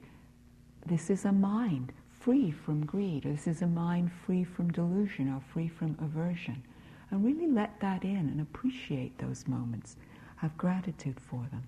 this 0.85 1.09
is 1.09 1.25
a 1.25 1.31
mind 1.31 1.91
free 2.19 2.51
from 2.51 2.85
greed, 2.85 3.25
or 3.25 3.31
this 3.31 3.47
is 3.47 3.61
a 3.61 3.67
mind 3.67 4.11
free 4.25 4.43
from 4.43 4.71
delusion 4.71 5.29
or 5.29 5.41
free 5.53 5.67
from 5.67 5.97
aversion. 5.99 6.63
And 7.09 7.23
really 7.23 7.47
let 7.47 7.79
that 7.79 8.03
in 8.03 8.17
and 8.17 8.41
appreciate 8.41 9.17
those 9.17 9.47
moments. 9.47 9.95
Have 10.37 10.57
gratitude 10.57 11.19
for 11.19 11.47
them. 11.51 11.63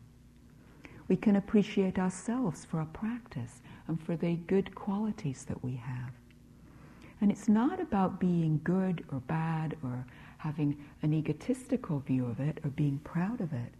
We 1.08 1.16
can 1.16 1.38
appreciate 1.38 1.98
ourselves 1.98 2.66
for 2.66 2.80
our 2.80 2.86
practice 2.86 3.62
and 3.88 4.02
for 4.02 4.16
the 4.16 4.36
good 4.36 4.76
qualities 4.76 5.46
that 5.46 5.64
we 5.64 5.76
have. 5.76 6.12
And 7.22 7.32
it's 7.32 7.50
not 7.50 7.82
about 7.82 8.20
being 8.20 8.62
good 8.64 9.04
or 9.12 9.20
bad 9.22 9.76
or 9.84 10.06
having 10.38 10.78
an 11.02 11.14
egotistical 11.14 12.00
view 12.00 12.26
of 12.26 12.40
it 12.40 12.60
or 12.64 12.70
being 12.70 13.00
proud 13.00 13.42
of 13.42 13.52
it, 13.52 13.74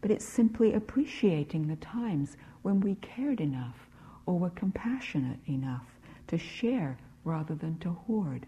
but 0.00 0.10
it's 0.10 0.24
simply 0.24 0.72
appreciating 0.74 1.66
the 1.66 1.76
times 1.76 2.36
when 2.62 2.80
we 2.80 2.94
cared 2.96 3.40
enough 3.40 3.88
or 4.24 4.38
were 4.38 4.50
compassionate 4.50 5.38
enough 5.46 5.86
to 6.28 6.38
share 6.38 6.96
rather 7.24 7.54
than 7.54 7.78
to 7.78 7.90
hoard, 7.90 8.46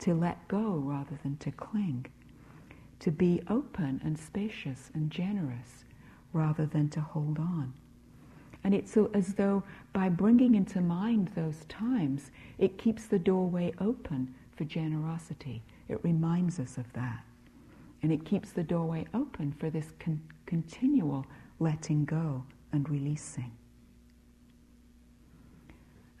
to 0.00 0.14
let 0.14 0.46
go 0.48 0.74
rather 0.76 1.18
than 1.22 1.36
to 1.38 1.50
cling, 1.50 2.06
to 3.00 3.10
be 3.10 3.42
open 3.48 4.00
and 4.04 4.18
spacious 4.18 4.90
and 4.94 5.10
generous 5.10 5.84
rather 6.32 6.66
than 6.66 6.88
to 6.90 7.00
hold 7.00 7.38
on. 7.38 7.72
And 8.64 8.74
it's 8.74 8.96
as 9.14 9.34
though 9.34 9.62
by 9.92 10.08
bringing 10.08 10.54
into 10.54 10.80
mind 10.80 11.30
those 11.34 11.64
times, 11.68 12.30
it 12.58 12.78
keeps 12.78 13.06
the 13.06 13.18
doorway 13.18 13.72
open 13.80 14.34
for 14.56 14.64
generosity. 14.64 15.62
It 15.88 16.02
reminds 16.04 16.58
us 16.58 16.76
of 16.76 16.92
that. 16.92 17.24
And 18.02 18.12
it 18.12 18.24
keeps 18.24 18.50
the 18.52 18.62
doorway 18.62 19.06
open 19.14 19.52
for 19.52 19.70
this 19.70 19.92
con- 19.98 20.22
continual 20.46 21.26
letting 21.60 22.04
go 22.04 22.44
and 22.72 22.88
releasing. 22.88 23.52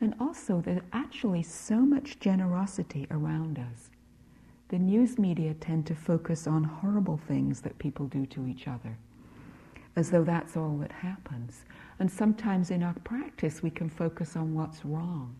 And 0.00 0.14
also, 0.20 0.60
there's 0.60 0.82
actually 0.92 1.42
so 1.42 1.80
much 1.80 2.20
generosity 2.20 3.06
around 3.10 3.58
us. 3.58 3.90
The 4.68 4.78
news 4.78 5.18
media 5.18 5.54
tend 5.54 5.86
to 5.86 5.94
focus 5.94 6.46
on 6.46 6.62
horrible 6.62 7.16
things 7.16 7.62
that 7.62 7.78
people 7.78 8.06
do 8.06 8.26
to 8.26 8.46
each 8.46 8.68
other, 8.68 8.96
as 9.96 10.10
though 10.10 10.24
that's 10.24 10.56
all 10.56 10.76
that 10.78 10.92
happens. 10.92 11.64
And 11.98 12.10
sometimes 12.10 12.70
in 12.70 12.82
our 12.82 12.94
practice, 13.02 13.62
we 13.62 13.70
can 13.70 13.88
focus 13.88 14.36
on 14.36 14.54
what's 14.54 14.84
wrong. 14.84 15.34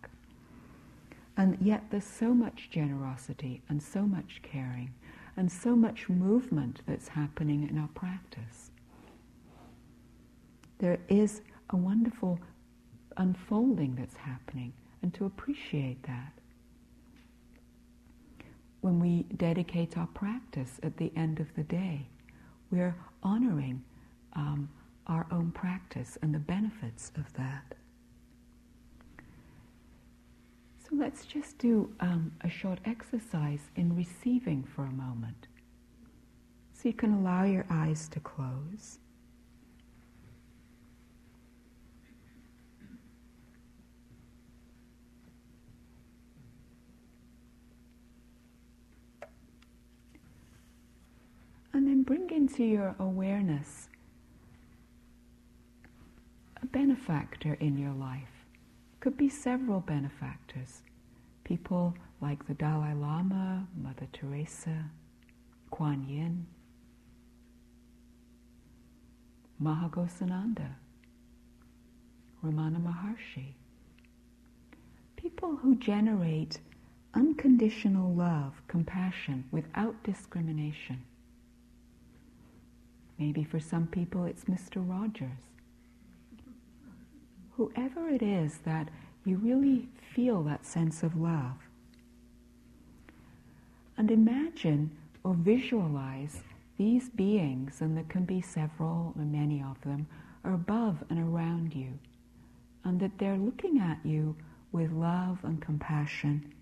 And 1.37 1.57
yet, 1.61 1.85
there's 1.91 2.05
so 2.05 2.35
much 2.35 2.69
generosity 2.71 3.63
and 3.69 3.81
so 3.81 4.03
much 4.03 4.41
caring 4.43 4.93
and 5.37 5.53
so 5.53 5.77
much 5.77 6.09
movement 6.09 6.81
that's 6.85 7.07
happening 7.07 7.69
in 7.69 7.79
our 7.79 7.89
practice. 7.95 8.73
There 10.79 10.99
is 11.09 11.43
a 11.71 11.77
wonderful 11.77 12.41
unfolding 13.19 13.95
that's 13.97 14.17
happening, 14.17 14.73
and 15.03 15.13
to 15.15 15.27
appreciate 15.27 16.03
that. 16.05 16.33
When 18.81 19.01
we 19.01 19.25
dedicate 19.37 19.99
our 19.99 20.07
practice 20.07 20.79
at 20.83 20.97
the 20.97 21.13
end 21.17 21.41
of 21.41 21.55
the 21.55 21.65
day, 21.65 22.07
we're 22.71 22.97
honoring 23.23 23.83
um, 24.35 24.69
our 25.07 25.27
own 25.31 25.51
practice 25.51 26.17
and 26.23 26.35
the 26.35 26.39
benefits 26.39 27.13
of 27.17 27.33
that. 27.35 27.75
So 30.79 30.97
let's 30.97 31.27
just 31.27 31.59
do 31.59 31.93
um, 32.01 32.33
a 32.43 32.49
short 32.49 32.79
exercise 32.87 33.61
in 33.77 33.95
receiving 33.95 34.63
for 34.65 34.85
a 34.85 34.91
moment. 34.93 35.49
So 36.73 36.89
you 36.89 36.95
can 36.95 37.13
allow 37.13 37.45
your 37.45 37.67
eyes 37.69 38.09
to 38.11 38.21
close. 38.21 38.99
And 51.75 51.87
then 51.87 51.98
bring 52.09 52.31
into 52.31 52.65
your 52.65 52.97
awareness 52.99 53.91
a 56.63 56.65
benefactor 56.65 57.53
in 57.61 57.77
your 57.77 57.93
life 57.93 58.47
could 59.01 59.15
be 59.19 59.29
several 59.29 59.81
benefactors. 59.81 60.81
People 61.45 61.95
like 62.23 62.47
the 62.47 62.55
Dalai 62.55 62.95
Lama, 62.95 63.69
Mother 63.77 64.09
Teresa, 64.15 64.87
Kuan 65.71 66.09
Yin, 66.09 66.47
Mahaghosananda, 69.63 70.71
Ramana 72.43 72.81
Maharshi. 72.83 73.53
People 75.17 75.57
who 75.57 75.77
generate 75.77 76.59
unconditional 77.13 78.15
love, 78.15 78.63
compassion 78.67 79.45
without 79.53 80.03
discrimination. 80.05 81.03
Maybe 83.19 83.45
for 83.45 83.61
some 83.61 83.87
people 83.87 84.25
it's 84.25 84.45
Mr. 84.45 84.77
Rogers 84.77 85.49
whoever 87.59 88.09
it 88.09 88.23
is 88.23 88.59
that 88.59 88.89
you 89.25 89.37
really 89.37 89.89
feel 90.15 90.45
that 90.45 90.65
sense 90.65 91.03
of 91.03 91.21
love. 91.21 91.57
And 93.97 94.13
imagine 94.13 94.97
or 95.25 95.35
visualize 95.35 96.41
these 96.79 97.09
beings, 97.09 97.81
and 97.81 97.97
there 97.97 98.05
can 98.09 98.25
be 98.25 98.41
several 98.41 99.13
or 99.19 99.25
many 99.25 99.61
of 99.61 99.81
them, 99.81 100.07
are 100.45 100.55
above 100.55 101.03
and 101.11 101.19
around 101.19 101.75
you, 101.75 101.99
and 102.85 103.01
that 103.01 103.19
they're 103.19 103.37
looking 103.37 103.81
at 103.81 103.99
you 104.05 104.37
with 104.71 104.93
love 104.93 105.41
and 105.43 105.61
compassion, 105.61 106.55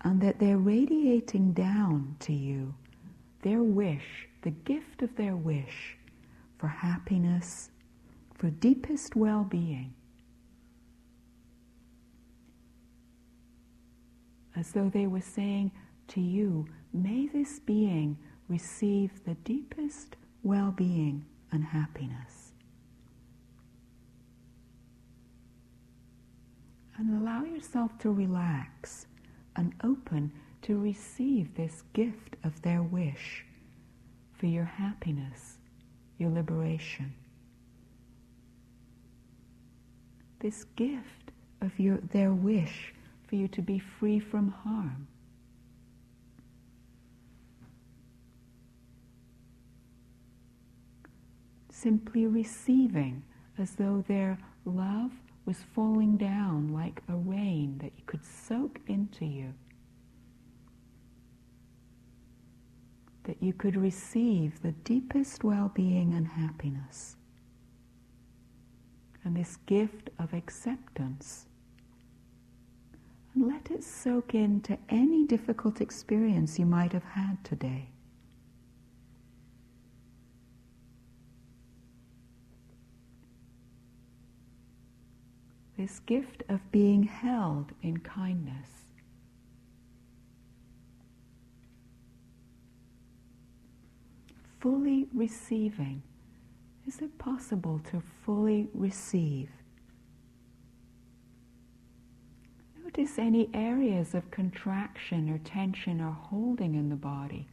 and 0.00 0.20
that 0.20 0.40
they're 0.40 0.58
radiating 0.58 1.52
down 1.52 2.16
to 2.18 2.32
you 2.32 2.74
their 3.42 3.62
wish, 3.62 4.28
the 4.42 4.50
gift 4.50 5.02
of 5.02 5.14
their 5.16 5.36
wish 5.36 5.96
for 6.58 6.68
happiness, 6.68 7.70
for 8.34 8.50
deepest 8.50 9.16
well 9.16 9.44
being. 9.44 9.94
As 14.56 14.72
though 14.72 14.88
they 14.88 15.06
were 15.06 15.20
saying 15.20 15.70
to 16.08 16.20
you, 16.20 16.66
may 16.92 17.26
this 17.28 17.60
being 17.60 18.18
receive 18.48 19.24
the 19.24 19.34
deepest 19.34 20.16
well 20.42 20.72
being 20.72 21.24
and 21.52 21.64
happiness. 21.64 22.52
And 26.96 27.22
allow 27.22 27.44
yourself 27.44 27.96
to 28.00 28.10
relax 28.10 29.06
and 29.54 29.72
open 29.84 30.32
to 30.68 30.78
receive 30.78 31.54
this 31.56 31.82
gift 31.92 32.36
of 32.44 32.62
their 32.62 32.82
wish 32.82 33.44
for 34.38 34.46
your 34.46 34.64
happiness, 34.64 35.58
your 36.18 36.30
liberation. 36.30 37.12
this 40.40 40.64
gift 40.76 41.32
of 41.60 41.78
your, 41.78 41.98
their 41.98 42.32
wish 42.32 42.94
for 43.26 43.36
you 43.36 43.48
to 43.48 43.62
be 43.62 43.78
free 43.78 44.18
from 44.18 44.50
harm. 44.50 45.06
Simply 51.70 52.26
receiving 52.26 53.22
as 53.56 53.72
though 53.72 54.04
their 54.08 54.38
love 54.64 55.12
was 55.44 55.58
falling 55.74 56.16
down 56.16 56.72
like 56.72 57.02
a 57.08 57.14
rain 57.14 57.78
that 57.78 57.92
you 57.96 58.04
could 58.06 58.24
soak 58.24 58.80
into 58.86 59.24
you. 59.24 59.54
That 63.28 63.42
you 63.42 63.52
could 63.52 63.76
receive 63.76 64.62
the 64.62 64.72
deepest 64.72 65.44
well 65.44 65.70
being 65.74 66.14
and 66.14 66.26
happiness 66.26 67.14
and 69.28 69.36
this 69.36 69.56
gift 69.66 70.08
of 70.18 70.32
acceptance. 70.32 71.44
And 73.34 73.46
let 73.46 73.70
it 73.70 73.84
soak 73.84 74.34
into 74.34 74.78
any 74.88 75.26
difficult 75.26 75.82
experience 75.82 76.58
you 76.58 76.64
might 76.64 76.92
have 76.92 77.04
had 77.04 77.44
today. 77.44 77.90
This 85.76 86.00
gift 86.00 86.42
of 86.48 86.72
being 86.72 87.02
held 87.02 87.72
in 87.82 87.98
kindness. 87.98 88.77
Fully 94.60 95.06
receiving 95.14 96.02
is 96.86 97.00
it 97.00 97.18
possible 97.18 97.80
to 97.90 98.02
fully 98.24 98.68
receive? 98.72 99.50
Notice 102.82 103.18
any 103.18 103.50
areas 103.52 104.14
of 104.14 104.30
contraction 104.30 105.28
or 105.28 105.38
tension 105.38 106.00
or 106.00 106.12
holding 106.12 106.74
in 106.74 106.88
the 106.88 106.96
body 106.96 107.46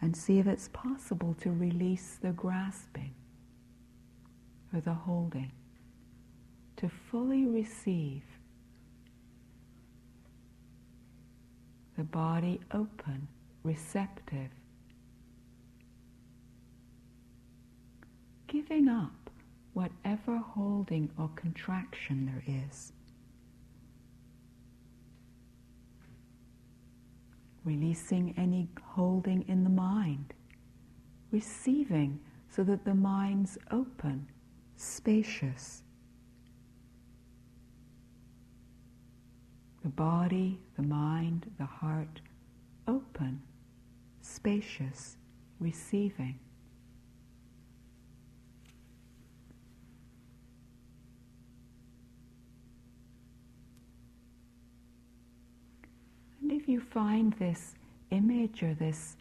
and 0.00 0.16
see 0.16 0.38
if 0.38 0.46
it's 0.46 0.68
possible 0.68 1.34
to 1.40 1.50
release 1.50 2.18
the 2.20 2.30
grasping 2.30 3.14
or 4.72 4.80
the 4.80 4.92
holding, 4.92 5.50
to 6.76 6.88
fully 6.88 7.46
receive 7.46 8.22
the 11.96 12.04
body 12.04 12.60
open, 12.72 13.26
receptive, 13.64 14.50
giving 18.48 18.88
up 18.88 19.30
whatever 19.74 20.38
holding 20.38 21.10
or 21.18 21.30
contraction 21.36 22.26
there 22.26 22.42
is. 22.70 22.92
Releasing 27.64 28.34
any 28.36 28.68
holding 28.82 29.44
in 29.46 29.62
the 29.62 29.70
mind. 29.70 30.32
Receiving 31.30 32.18
so 32.50 32.64
that 32.64 32.84
the 32.84 32.94
mind's 32.94 33.58
open, 33.70 34.26
spacious. 34.76 35.82
The 39.82 39.90
body, 39.90 40.58
the 40.76 40.82
mind, 40.82 41.50
the 41.58 41.66
heart, 41.66 42.20
open, 42.88 43.42
spacious, 44.22 45.16
receiving. 45.60 46.38
You 56.68 56.80
find 56.80 57.32
this 57.34 57.74
image 58.10 58.62
or 58.62 58.74
this 58.74 59.16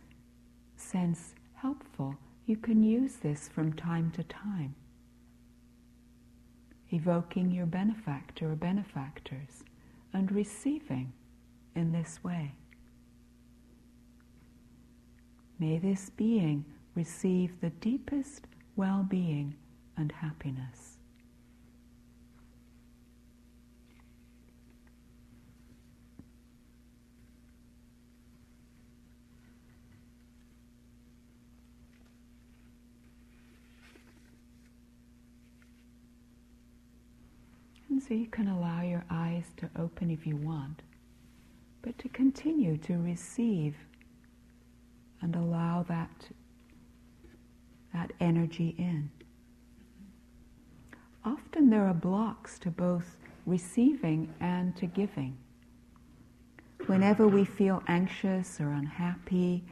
sense 0.75 1.33
helpful, 1.55 2.15
you 2.45 2.55
can 2.55 2.83
use 2.83 3.15
this 3.15 3.47
from 3.47 3.73
time 3.73 4.11
to 4.11 4.23
time, 4.23 4.75
evoking 6.91 7.51
your 7.51 7.65
benefactor 7.65 8.51
or 8.51 8.55
benefactors 8.55 9.63
and 10.13 10.31
receiving 10.31 11.11
in 11.75 11.91
this 11.91 12.23
way. 12.23 12.53
May 15.59 15.79
this 15.79 16.09
being 16.11 16.65
receive 16.95 17.59
the 17.61 17.69
deepest 17.69 18.45
well 18.75 19.05
being 19.09 19.55
and 19.97 20.11
happiness. 20.11 20.86
And 37.97 38.03
so 38.03 38.13
you 38.13 38.27
can 38.27 38.47
allow 38.47 38.83
your 38.83 39.03
eyes 39.09 39.45
to 39.57 39.71
open 39.75 40.11
if 40.11 40.27
you 40.27 40.35
want, 40.35 40.83
but 41.81 41.97
to 41.97 42.07
continue 42.09 42.77
to 42.77 42.93
receive 42.93 43.73
and 45.19 45.35
allow 45.35 45.83
that, 45.89 46.29
that 47.95 48.13
energy 48.19 48.75
in. 48.77 49.09
Often 51.25 51.71
there 51.71 51.87
are 51.87 51.93
blocks 51.95 52.59
to 52.59 52.69
both 52.69 53.17
receiving 53.47 54.31
and 54.39 54.75
to 54.77 54.85
giving. 54.85 55.35
Whenever 56.85 57.27
we 57.27 57.45
feel 57.45 57.81
anxious 57.87 58.61
or 58.61 58.73
unhappy 58.73 59.63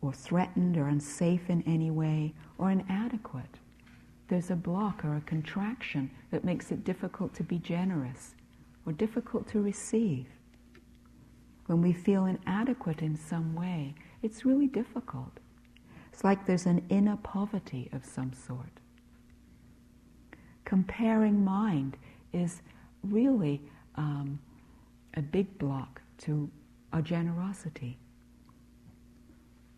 or 0.00 0.14
threatened 0.14 0.78
or 0.78 0.88
unsafe 0.88 1.50
in 1.50 1.62
any 1.66 1.90
way 1.90 2.32
or 2.56 2.70
inadequate, 2.70 3.57
there's 4.28 4.50
a 4.50 4.56
block 4.56 5.04
or 5.04 5.16
a 5.16 5.22
contraction 5.22 6.10
that 6.30 6.44
makes 6.44 6.70
it 6.70 6.84
difficult 6.84 7.34
to 7.34 7.42
be 7.42 7.58
generous 7.58 8.34
or 8.86 8.92
difficult 8.92 9.48
to 9.48 9.60
receive. 9.60 10.26
When 11.66 11.82
we 11.82 11.92
feel 11.92 12.26
inadequate 12.26 13.02
in 13.02 13.16
some 13.16 13.54
way, 13.54 13.94
it's 14.22 14.44
really 14.44 14.66
difficult. 14.66 15.40
It's 16.12 16.24
like 16.24 16.46
there's 16.46 16.66
an 16.66 16.84
inner 16.88 17.16
poverty 17.16 17.88
of 17.92 18.04
some 18.04 18.32
sort. 18.32 18.80
Comparing 20.64 21.44
mind 21.44 21.96
is 22.32 22.60
really 23.02 23.62
um, 23.96 24.38
a 25.14 25.22
big 25.22 25.58
block 25.58 26.02
to 26.18 26.50
our 26.92 27.02
generosity. 27.02 27.98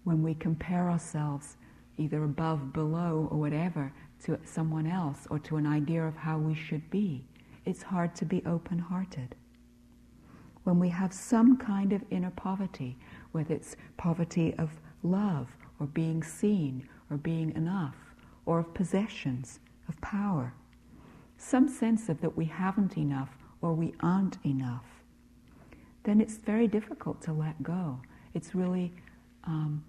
When 0.04 0.22
we 0.22 0.34
compare 0.34 0.90
ourselves 0.90 1.56
either 1.98 2.24
above, 2.24 2.72
below, 2.72 3.28
or 3.30 3.38
whatever 3.38 3.92
to 4.24 4.38
someone 4.44 4.86
else 4.86 5.26
or 5.30 5.38
to 5.40 5.56
an 5.56 5.66
idea 5.66 6.04
of 6.04 6.16
how 6.16 6.38
we 6.38 6.54
should 6.54 6.90
be, 6.90 7.24
it's 7.64 7.82
hard 7.82 8.14
to 8.16 8.24
be 8.24 8.42
open 8.46 8.78
hearted. 8.78 9.34
When 10.64 10.78
we 10.78 10.88
have 10.90 11.12
some 11.12 11.56
kind 11.56 11.92
of 11.92 12.02
inner 12.10 12.30
poverty, 12.30 12.98
whether 13.32 13.54
it's 13.54 13.76
poverty 13.96 14.54
of 14.58 14.70
love 15.02 15.48
or 15.78 15.86
being 15.86 16.22
seen 16.22 16.88
or 17.10 17.16
being 17.16 17.54
enough 17.56 17.96
or 18.46 18.58
of 18.60 18.74
possessions, 18.74 19.60
of 19.88 20.00
power. 20.00 20.52
Some 21.36 21.68
sense 21.68 22.08
of 22.08 22.20
that 22.20 22.36
we 22.36 22.44
haven't 22.44 22.96
enough 22.96 23.30
or 23.62 23.74
we 23.74 23.94
aren't 24.00 24.38
enough. 24.44 24.84
Then 26.04 26.20
it's 26.20 26.36
very 26.36 26.66
difficult 26.66 27.20
to 27.22 27.32
let 27.32 27.62
go. 27.62 28.00
It's 28.34 28.54
really 28.54 28.92
um, 29.44 29.84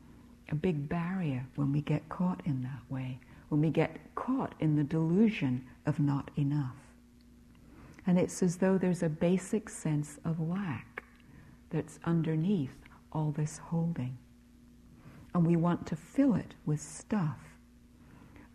a 0.49 0.55
big 0.55 0.89
barrier 0.89 1.45
when 1.55 1.71
we 1.71 1.81
get 1.81 2.07
caught 2.09 2.41
in 2.45 2.61
that 2.63 2.81
way, 2.89 3.19
when 3.49 3.61
we 3.61 3.69
get 3.69 3.97
caught 4.21 4.53
in 4.59 4.75
the 4.75 4.83
delusion 4.83 5.65
of 5.87 5.99
not 5.99 6.29
enough. 6.37 6.75
And 8.05 8.19
it's 8.19 8.43
as 8.43 8.57
though 8.57 8.77
there's 8.77 9.01
a 9.01 9.09
basic 9.09 9.67
sense 9.67 10.19
of 10.25 10.39
lack 10.39 11.03
that's 11.71 11.99
underneath 12.03 12.75
all 13.11 13.31
this 13.31 13.57
holding. 13.57 14.15
And 15.33 15.45
we 15.45 15.55
want 15.55 15.87
to 15.87 15.95
fill 15.95 16.35
it 16.35 16.53
with 16.67 16.79
stuff. 16.79 17.39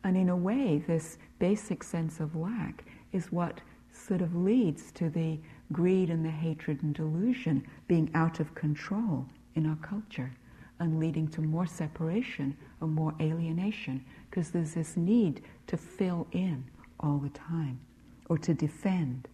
And 0.04 0.16
in 0.16 0.28
a 0.28 0.36
way, 0.36 0.84
this 0.86 1.18
basic 1.40 1.82
sense 1.82 2.20
of 2.20 2.36
lack 2.36 2.84
is 3.12 3.32
what 3.32 3.60
sort 3.92 4.22
of 4.22 4.36
leads 4.36 4.92
to 4.92 5.10
the 5.10 5.40
greed 5.72 6.10
and 6.10 6.24
the 6.24 6.30
hatred 6.30 6.80
and 6.84 6.94
delusion 6.94 7.66
being 7.88 8.08
out 8.14 8.38
of 8.38 8.54
control 8.54 9.26
in 9.56 9.66
our 9.66 9.76
culture 9.76 10.30
and 10.78 11.00
leading 11.00 11.26
to 11.26 11.40
more 11.40 11.66
separation 11.66 12.56
and 12.80 12.92
more 12.92 13.14
alienation 13.20 14.04
because 14.28 14.50
there's 14.50 14.74
this 14.74 14.96
need 14.96 15.42
to 15.66 15.76
fill 15.76 16.26
in 16.32 16.64
all 17.00 17.18
the 17.18 17.30
time 17.30 17.80
or 18.28 18.38
to 18.38 18.54
defend. 18.54 19.28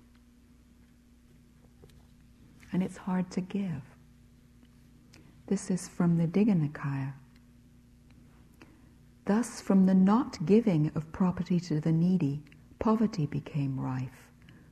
And 2.72 2.82
it's 2.82 2.96
hard 2.96 3.30
to 3.32 3.40
give. 3.40 3.82
This 5.46 5.70
is 5.70 5.88
from 5.88 6.16
the 6.16 6.26
Digha 6.26 6.54
Nikaya. 6.54 7.12
Thus, 9.24 9.60
from 9.60 9.86
the 9.86 9.94
not 9.94 10.44
giving 10.46 10.90
of 10.94 11.12
property 11.12 11.60
to 11.60 11.80
the 11.80 11.92
needy, 11.92 12.42
poverty 12.78 13.26
became 13.26 13.78
rife. 13.78 14.30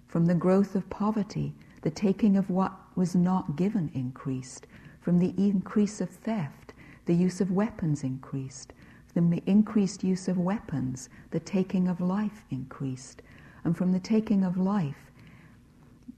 From 0.08 0.26
the 0.26 0.34
growth 0.34 0.74
of 0.74 0.90
poverty, 0.90 1.54
the 1.82 1.90
taking 1.90 2.36
of 2.36 2.50
what 2.50 2.72
was 2.96 3.14
not 3.14 3.56
given 3.56 3.90
increased. 3.94 4.66
From 5.00 5.18
the 5.18 5.34
increase 5.36 6.00
of 6.00 6.10
theft, 6.10 6.72
the 7.06 7.14
use 7.14 7.40
of 7.40 7.52
weapons 7.52 8.02
increased. 8.02 8.72
From 9.12 9.30
the 9.30 9.42
increased 9.46 10.04
use 10.04 10.28
of 10.28 10.38
weapons, 10.38 11.08
the 11.30 11.40
taking 11.40 11.88
of 11.88 12.00
life 12.00 12.44
increased. 12.50 13.22
And 13.64 13.76
from 13.76 13.92
the 13.92 14.00
taking 14.00 14.44
of 14.44 14.56
life, 14.56 15.10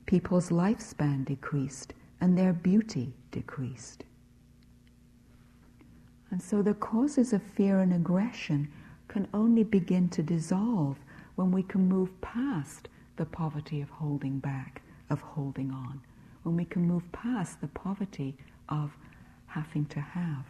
people's 0.06 0.50
lifespan 0.50 1.24
decreased 1.24 1.94
and 2.20 2.36
their 2.36 2.52
beauty 2.52 3.14
decreased. 3.30 4.04
And 6.30 6.40
so 6.40 6.62
the 6.62 6.74
causes 6.74 7.32
of 7.32 7.42
fear 7.42 7.80
and 7.80 7.92
aggression 7.92 8.70
can 9.08 9.26
only 9.34 9.64
begin 9.64 10.08
to 10.10 10.22
dissolve 10.22 10.98
when 11.34 11.50
we 11.50 11.62
can 11.62 11.88
move 11.88 12.18
past 12.20 12.88
the 13.16 13.26
poverty 13.26 13.80
of 13.80 13.90
holding 13.90 14.38
back, 14.38 14.82
of 15.10 15.20
holding 15.20 15.70
on, 15.70 16.00
when 16.42 16.56
we 16.56 16.64
can 16.64 16.86
move 16.86 17.10
past 17.12 17.60
the 17.60 17.68
poverty 17.68 18.36
of 18.68 18.96
having 19.46 19.84
to 19.86 20.00
have. 20.00 20.46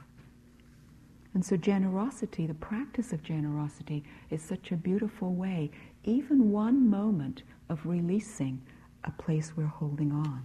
And 1.34 1.44
so, 1.44 1.56
generosity, 1.56 2.46
the 2.46 2.54
practice 2.54 3.12
of 3.12 3.22
generosity, 3.22 4.04
is 4.30 4.42
such 4.42 4.70
a 4.70 4.76
beautiful 4.76 5.34
way, 5.34 5.70
even 6.04 6.50
one 6.50 6.88
moment 6.88 7.42
of 7.68 7.86
releasing 7.86 8.60
a 9.04 9.10
place 9.12 9.52
we're 9.56 9.64
holding 9.64 10.12
on. 10.12 10.44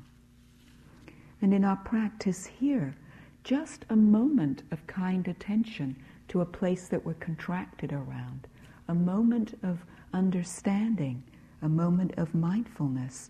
And 1.42 1.54
in 1.54 1.66
our 1.66 1.76
practice 1.78 2.46
here, 2.46 2.96
just 3.44 3.86
a 3.90 3.96
moment 3.96 4.64
of 4.72 4.86
kind 4.88 5.28
attention 5.28 5.96
to 6.30 6.42
a 6.42 6.46
place 6.46 6.88
that 6.88 7.06
we're 7.06 7.14
contracted 7.16 7.92
around, 7.92 8.48
a 8.88 8.96
moment 8.96 9.58
of 9.64 9.84
understanding, 10.14 11.22
a 11.62 11.70
moment 11.70 12.14
of 12.18 12.34
mindfulness 12.34 13.30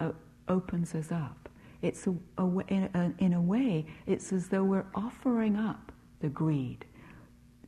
uh, 0.00 0.12
opens 0.48 0.94
us 0.94 1.12
up. 1.12 1.48
It's 1.82 2.06
a, 2.06 2.14
a, 2.38 2.46
in, 2.68 2.90
a, 2.94 3.12
in 3.18 3.32
a 3.34 3.40
way, 3.40 3.86
it's 4.06 4.32
as 4.32 4.48
though 4.48 4.64
we're 4.64 4.86
offering 4.94 5.56
up 5.56 5.89
the 6.20 6.28
greed. 6.28 6.84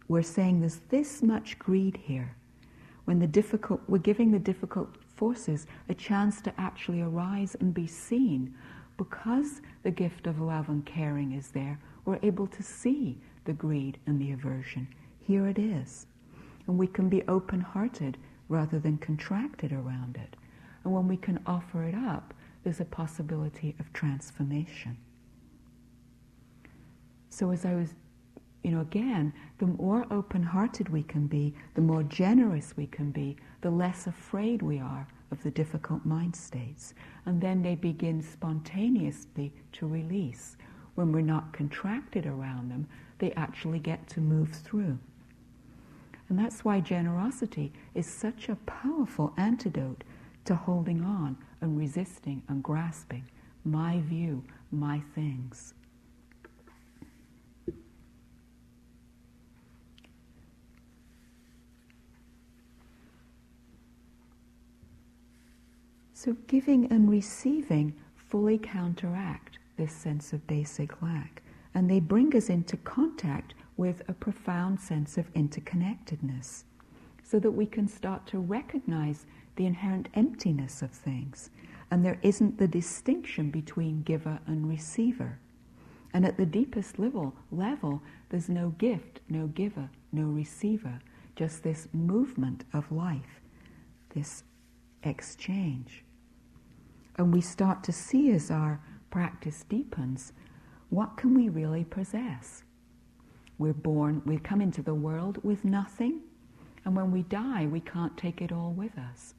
We're 0.09 0.23
saying 0.23 0.61
there's 0.61 0.81
this 0.89 1.23
much 1.23 1.59
greed 1.59 1.99
here. 2.05 2.37
When 3.05 3.19
the 3.19 3.27
difficult, 3.27 3.81
we're 3.89 3.99
giving 3.99 4.31
the 4.31 4.39
difficult 4.39 4.97
forces 5.17 5.67
a 5.89 5.95
chance 5.95 6.41
to 6.43 6.61
actually 6.61 7.01
arise 7.01 7.57
and 7.61 7.75
be 7.75 7.87
seen 7.87 8.55
because 8.97 9.61
the 9.83 9.91
gift 9.91 10.27
of 10.27 10.41
love 10.41 10.69
and 10.69 10.85
caring 10.85 11.33
is 11.33 11.49
there, 11.49 11.79
we're 12.05 12.19
able 12.23 12.47
to 12.47 12.63
see 12.63 13.19
the 13.45 13.53
greed 13.53 13.99
and 14.07 14.21
the 14.21 14.33
aversion. 14.33 14.87
Here 15.21 15.49
it 15.49 15.59
is. 15.59 16.07
And 16.67 16.79
we 16.79 16.87
can 16.87 17.09
be 17.09 17.23
open 17.29 17.61
hearted 17.61 18.19
rather 18.49 18.79
than 18.79 18.99
contracted 18.99 19.73
around 19.73 20.17
it. 20.17 20.37
And 20.85 20.93
when 20.93 21.09
we 21.09 21.17
can 21.17 21.41
offer 21.47 21.85
it 21.85 21.95
up, 21.95 22.35
there's 22.65 22.81
a 22.81 22.85
possibility 22.85 23.75
of 23.81 23.93
transformation. 23.93 24.97
So, 27.29 27.51
as 27.51 27.65
I 27.65 27.75
was, 27.75 27.95
you 28.63 28.71
know, 28.71 28.81
again, 28.81 29.33
the 29.59 29.67
more 29.67 30.07
open 30.11 30.43
hearted 30.43 30.89
we 30.89 31.03
can 31.03 31.27
be, 31.27 31.55
the 31.75 31.81
more 31.81 32.03
generous 32.05 32.77
we 32.77 32.87
can 32.87 33.11
be, 33.11 33.37
the 33.61 33.71
less 33.71 34.07
afraid 34.07 34.63
we 34.63 34.79
are 34.79 35.07
of 35.31 35.43
the 35.43 35.51
difficult 35.51 36.05
mind 36.05 36.37
states. 36.37 36.95
And 37.27 37.41
then 37.41 37.63
they 37.63 37.75
begin 37.75 38.23
spontaneously 38.23 39.53
to 39.73 39.87
release. 39.87 40.57
When 40.95 41.11
we're 41.11 41.23
not 41.23 41.53
contracted 41.53 42.27
around 42.27 42.71
them, 42.71 42.87
they 43.19 43.33
actually 43.33 43.79
get 43.79 44.07
to 44.09 44.21
move 44.21 44.51
through. 44.51 44.99
And 46.29 46.39
that's 46.39 46.65
why 46.65 46.81
generosity 46.81 47.73
is 47.95 48.07
such 48.07 48.49
a 48.49 48.57
powerful 48.67 49.33
antidote 49.37 50.05
to 50.45 50.55
holding 50.55 51.03
on 51.03 51.37
and 51.61 51.79
resisting 51.79 52.43
and 52.49 52.63
grasping 52.63 53.25
my 53.65 54.01
view, 54.01 54.45
my 54.71 55.01
things. 55.15 55.75
So 66.25 66.37
giving 66.47 66.87
and 66.93 67.11
receiving 67.11 67.95
fully 68.15 68.57
counteract 68.57 69.59
this 69.77 69.93
sense 69.93 70.33
of 70.33 70.47
basic 70.47 71.03
lack, 71.03 71.43
and 71.75 71.91
they 71.91 71.99
bring 71.99 72.37
us 72.37 72.49
into 72.49 72.77
contact 72.77 73.55
with 73.77 74.09
a 74.09 74.13
profound 74.13 74.81
sense 74.81 75.19
of 75.19 75.35
interconnectedness, 75.35 76.63
so 77.25 77.41
that 77.41 77.51
we 77.51 77.67
can 77.67 77.89
start 77.89 78.25
to 78.29 78.39
recognize 78.39 79.27
the 79.57 79.67
inherent 79.67 80.11
emptiness 80.15 80.81
of 80.81 80.93
things, 80.93 81.51
and 81.91 82.05
there 82.05 82.21
isn't 82.23 82.57
the 82.57 82.69
distinction 82.69 83.51
between 83.51 84.05
giver 84.05 84.39
and 84.47 84.69
receiver. 84.69 85.41
And 86.15 86.25
at 86.25 86.37
the 86.37 86.47
deepest 86.47 87.01
level, 87.01 87.35
level, 87.51 88.01
there's 88.29 88.49
no 88.49 88.69
gift, 88.79 89.19
no 89.29 89.49
giver, 89.49 89.91
no 90.13 90.27
receiver, 90.27 91.01
just 91.35 91.65
this 91.65 91.89
movement 91.93 92.63
of 92.73 92.93
life, 92.93 93.41
this 94.15 94.45
exchange. 95.03 96.05
And 97.17 97.33
we 97.33 97.41
start 97.41 97.85
to 97.85 97.93
see 97.93 98.31
as 98.31 98.51
our 98.51 98.81
practice 99.11 99.65
deepens, 99.69 100.33
what 100.91 101.17
can 101.17 101.35
we 101.35 101.49
really 101.49 101.85
possess? 101.85 102.65
We're 103.59 103.73
born, 103.73 104.23
we 104.25 104.39
come 104.39 104.61
into 104.61 104.83
the 104.83 104.95
world 104.95 105.39
with 105.45 105.65
nothing, 105.65 106.21
and 106.85 106.97
when 106.97 107.13
we 107.13 107.23
die, 107.23 107.67
we 107.67 107.81
can't 107.81 108.17
take 108.17 108.41
it 108.41 108.51
all 108.51 108.73
with 108.73 108.99
us. 108.99 109.35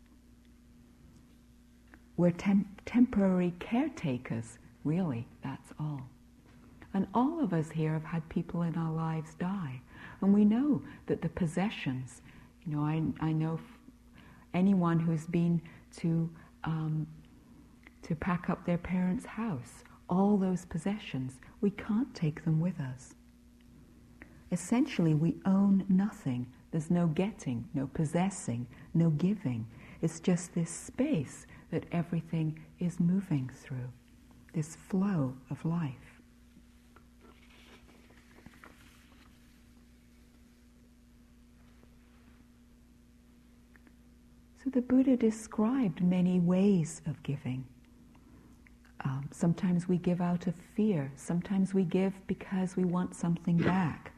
We're 2.15 2.32
temp- 2.32 2.82
temporary 2.86 3.53
caretakers, 3.59 4.59
really, 4.84 5.28
that's 5.43 5.71
all. 5.80 6.01
And 6.93 7.07
all 7.13 7.43
of 7.43 7.53
us 7.53 7.71
here 7.71 7.93
have 7.93 8.03
had 8.03 8.30
people 8.30 8.61
in 8.61 8.78
our 8.78 8.91
lives 8.91 9.34
die. 9.34 9.82
And 10.21 10.34
we 10.34 10.45
know 10.45 10.82
that 11.07 11.21
the 11.21 11.30
possessions, 11.30 12.21
you 12.65 12.76
know, 12.76 12.84
I, 12.84 13.01
I 13.19 13.32
know 13.32 13.59
anyone 14.53 14.99
who's 14.99 15.26
been 15.26 15.61
to, 15.97 16.30
um, 16.63 17.07
to 18.04 18.16
pack 18.16 18.49
up 18.49 18.66
their 18.66 18.78
parents' 18.78 19.26
house, 19.26 19.84
all 20.10 20.38
those 20.38 20.66
possessions, 20.66 21.39
we 21.62 21.72
can't 21.72 22.14
take 22.14 22.43
them 22.43 22.60
with 22.60 22.80
us. 22.80 23.16
Essentially, 24.51 25.14
we 25.14 25.38
own 25.45 25.86
nothing. 25.89 26.51
There's 26.72 26.91
no 26.91 27.08
getting, 27.08 27.68
no 27.74 27.88
possessing, 27.88 28.68
no 28.93 29.10
giving. 29.10 29.66
It's 30.01 30.20
just 30.20 30.54
this 30.54 30.70
space 30.70 31.47
that 31.72 31.86
everything 31.91 32.60
is 32.80 32.99
moving 32.99 33.49
through, 33.54 33.89
this 34.54 34.76
flow 34.76 35.36
of 35.49 35.66
life. 35.66 36.22
So 44.64 44.70
the 44.70 44.82
Buddha 44.82 45.18
described 45.18 46.01
many 46.01 46.39
ways 46.39 47.01
of 47.06 47.22
giving. 47.24 47.66
Um, 49.04 49.28
sometimes 49.32 49.88
we 49.88 49.97
give 49.97 50.22
out 50.22 50.47
of 50.47 50.56
fear. 50.76 51.12
Sometimes 51.16 51.74
we 51.74 51.84
give 51.84 52.14
because 52.28 52.78
we 52.78 52.86
want 52.86 53.16
something 53.16 53.58
back, 53.58 54.12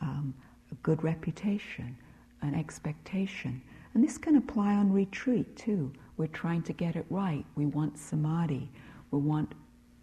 um, 0.00 0.34
a 0.72 0.74
good 0.76 1.02
reputation, 1.04 1.96
an 2.42 2.54
expectation. 2.54 3.60
And 3.94 4.02
this 4.02 4.18
can 4.18 4.36
apply 4.36 4.74
on 4.74 4.92
retreat 4.92 5.54
too. 5.56 5.92
We're 6.16 6.28
trying 6.28 6.62
to 6.62 6.72
get 6.72 6.96
it 6.96 7.06
right. 7.10 7.44
We 7.56 7.66
want 7.66 7.98
samadhi. 7.98 8.70
We 9.10 9.18
want 9.18 9.52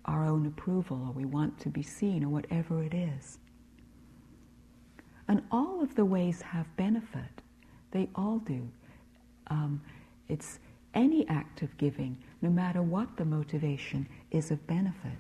our 0.06 0.26
own 0.26 0.46
approval, 0.46 1.02
or 1.08 1.12
we 1.14 1.26
want 1.26 1.58
to 1.62 1.70
be 1.70 1.82
seen, 1.82 2.24
or 2.24 2.30
whatever 2.30 2.84
it 2.84 2.94
is. 2.94 3.40
And 5.28 5.42
all 5.52 5.82
of 5.82 5.96
the 5.96 6.06
ways 6.06 6.42
have 6.42 6.68
benefit. 6.76 7.42
They 7.92 8.10
all 8.16 8.40
do 8.40 8.70
um, 9.48 9.82
it's 10.30 10.60
any 10.94 11.28
act 11.28 11.62
of 11.62 11.76
giving, 11.78 12.18
no 12.44 12.50
matter 12.50 12.82
what 12.82 13.16
the 13.16 13.24
motivation, 13.24 14.06
is 14.30 14.52
of 14.52 14.68
benefit. 14.68 15.18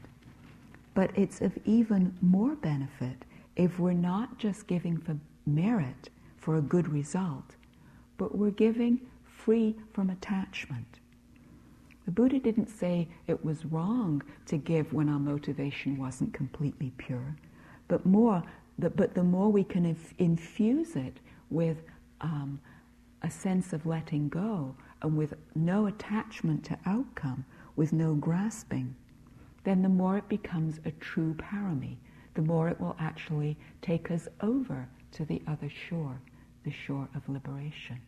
But 0.93 1.09
it's 1.15 1.39
of 1.39 1.57
even 1.63 2.13
more 2.21 2.55
benefit 2.55 3.24
if 3.55 3.80
we're 3.80 3.93
not 3.93 4.38
just 4.38 4.67
giving 4.67 4.97
for 4.97 5.17
merit, 5.45 6.09
for 6.38 6.57
a 6.57 6.61
good 6.61 6.89
result, 6.89 7.55
but 8.17 8.38
we're 8.38 8.51
giving 8.51 8.99
free 9.24 9.74
from 9.93 10.09
attachment. 10.09 10.99
The 12.05 12.11
Buddha 12.11 12.39
didn't 12.39 12.67
say 12.67 13.07
it 13.28 13.45
was 13.45 13.63
wrong 13.65 14.21
to 14.47 14.57
give 14.57 14.91
when 14.91 15.07
our 15.07 15.19
motivation 15.19 15.97
wasn't 15.97 16.34
completely 16.34 16.91
pure, 16.97 17.38
but 17.88 18.05
more, 18.05 18.43
but 18.78 19.15
the 19.15 19.24
more 19.24 19.49
we 19.49 19.63
can 19.63 19.95
infuse 20.17 20.97
it 20.97 21.21
with 21.49 21.78
um, 22.19 22.59
a 23.21 23.32
sense 23.32 23.71
of 23.71 23.86
letting 23.86 24.28
go 24.28 24.76
and 25.04 25.18
with 25.18 25.34
no 25.54 25.86
attachment 25.86 26.64
to 26.66 26.80
outcome, 26.86 27.45
with 27.76 27.93
no 27.93 28.16
grasping, 28.16 28.95
then 29.64 29.82
the 29.82 29.89
more 29.89 30.18
it 30.18 30.28
becomes 30.30 30.80
a 30.86 30.91
true 30.91 31.36
parami, 31.36 31.97
the 32.34 32.41
more 32.41 32.70
it 32.70 32.80
will 32.80 32.95
actually 32.99 33.58
take 33.82 34.10
us 34.10 34.28
over 34.41 34.88
to 35.12 35.26
the 35.26 35.41
other 35.47 35.70
shore, 35.70 36.20
the 36.64 36.72
shore 36.72 37.08
of 37.16 37.28
liberation. 37.30 37.99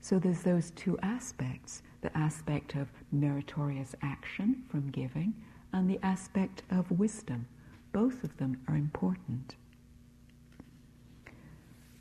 So 0.00 0.18
there's 0.18 0.42
those 0.42 0.70
two 0.72 0.98
aspects 1.02 1.82
the 2.00 2.16
aspect 2.16 2.74
of 2.76 2.88
meritorious 3.12 3.94
action 4.00 4.62
from 4.70 4.90
giving 4.90 5.34
and 5.72 5.88
the 5.88 6.00
aspect 6.02 6.62
of 6.70 6.90
wisdom. 6.90 7.46
Both 7.92 8.24
of 8.24 8.36
them 8.38 8.58
are 8.68 8.76
important. 8.76 9.56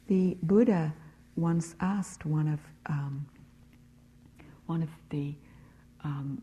The 0.08 0.38
Buddha 0.42 0.94
once 1.40 1.76
asked 1.80 2.26
one 2.26 2.48
of 2.48 2.60
um, 2.88 3.26
one 4.66 4.84
of 4.84 4.90
the 5.10 5.34
um, 6.04 6.42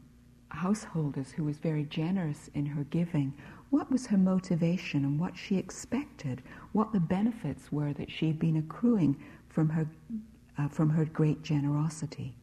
householders 0.48 1.30
who 1.30 1.44
was 1.44 1.58
very 1.58 1.84
generous 1.84 2.50
in 2.54 2.66
her 2.66 2.84
giving, 2.84 3.32
what 3.70 3.90
was 3.90 4.06
her 4.06 4.16
motivation 4.16 5.04
and 5.04 5.18
what 5.20 5.36
she 5.36 5.56
expected, 5.56 6.42
what 6.72 6.92
the 6.92 7.00
benefits 7.00 7.70
were 7.70 7.92
that 7.92 8.10
she'd 8.10 8.38
been 8.38 8.56
accruing 8.56 9.16
from 9.48 9.68
her 9.68 9.86
uh, 10.58 10.68
from 10.68 10.90
her 10.90 11.04
great 11.04 11.42
generosity. 11.42 12.34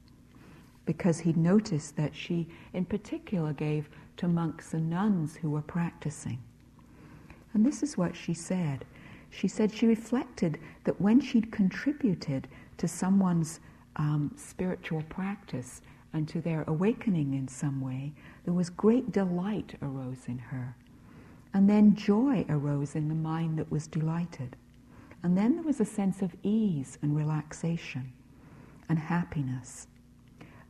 Because 0.85 1.19
he'd 1.19 1.37
noticed 1.37 1.95
that 1.95 2.13
she, 2.13 2.47
in 2.73 2.85
particular, 2.85 3.53
gave 3.53 3.89
to 4.17 4.27
monks 4.27 4.73
and 4.73 4.89
nuns 4.89 5.35
who 5.35 5.49
were 5.49 5.61
practicing. 5.61 6.39
And 7.53 7.65
this 7.65 7.81
is 7.81 7.97
what 7.97 8.15
she 8.15 8.33
said 8.33 8.85
she 9.33 9.47
said 9.47 9.73
she 9.73 9.87
reflected 9.87 10.59
that 10.83 11.01
when 11.01 11.19
she'd 11.19 11.51
contributed 11.51 12.47
to 12.77 12.87
someone's 12.87 13.59
um, 13.95 14.31
spiritual 14.37 15.01
practice 15.09 15.81
and 16.13 16.27
to 16.27 16.39
their 16.39 16.63
awakening 16.67 17.33
in 17.33 17.47
some 17.47 17.81
way, 17.81 18.13
there 18.45 18.53
was 18.53 18.69
great 18.69 19.11
delight 19.11 19.73
arose 19.81 20.25
in 20.27 20.37
her. 20.37 20.75
And 21.53 21.67
then 21.67 21.95
joy 21.95 22.45
arose 22.47 22.95
in 22.95 23.09
the 23.09 23.15
mind 23.15 23.57
that 23.57 23.71
was 23.71 23.87
delighted. 23.87 24.55
And 25.23 25.35
then 25.35 25.55
there 25.55 25.63
was 25.63 25.79
a 25.79 25.85
sense 25.85 26.21
of 26.21 26.35
ease 26.43 26.99
and 27.01 27.15
relaxation 27.15 28.11
and 28.89 28.99
happiness. 28.99 29.87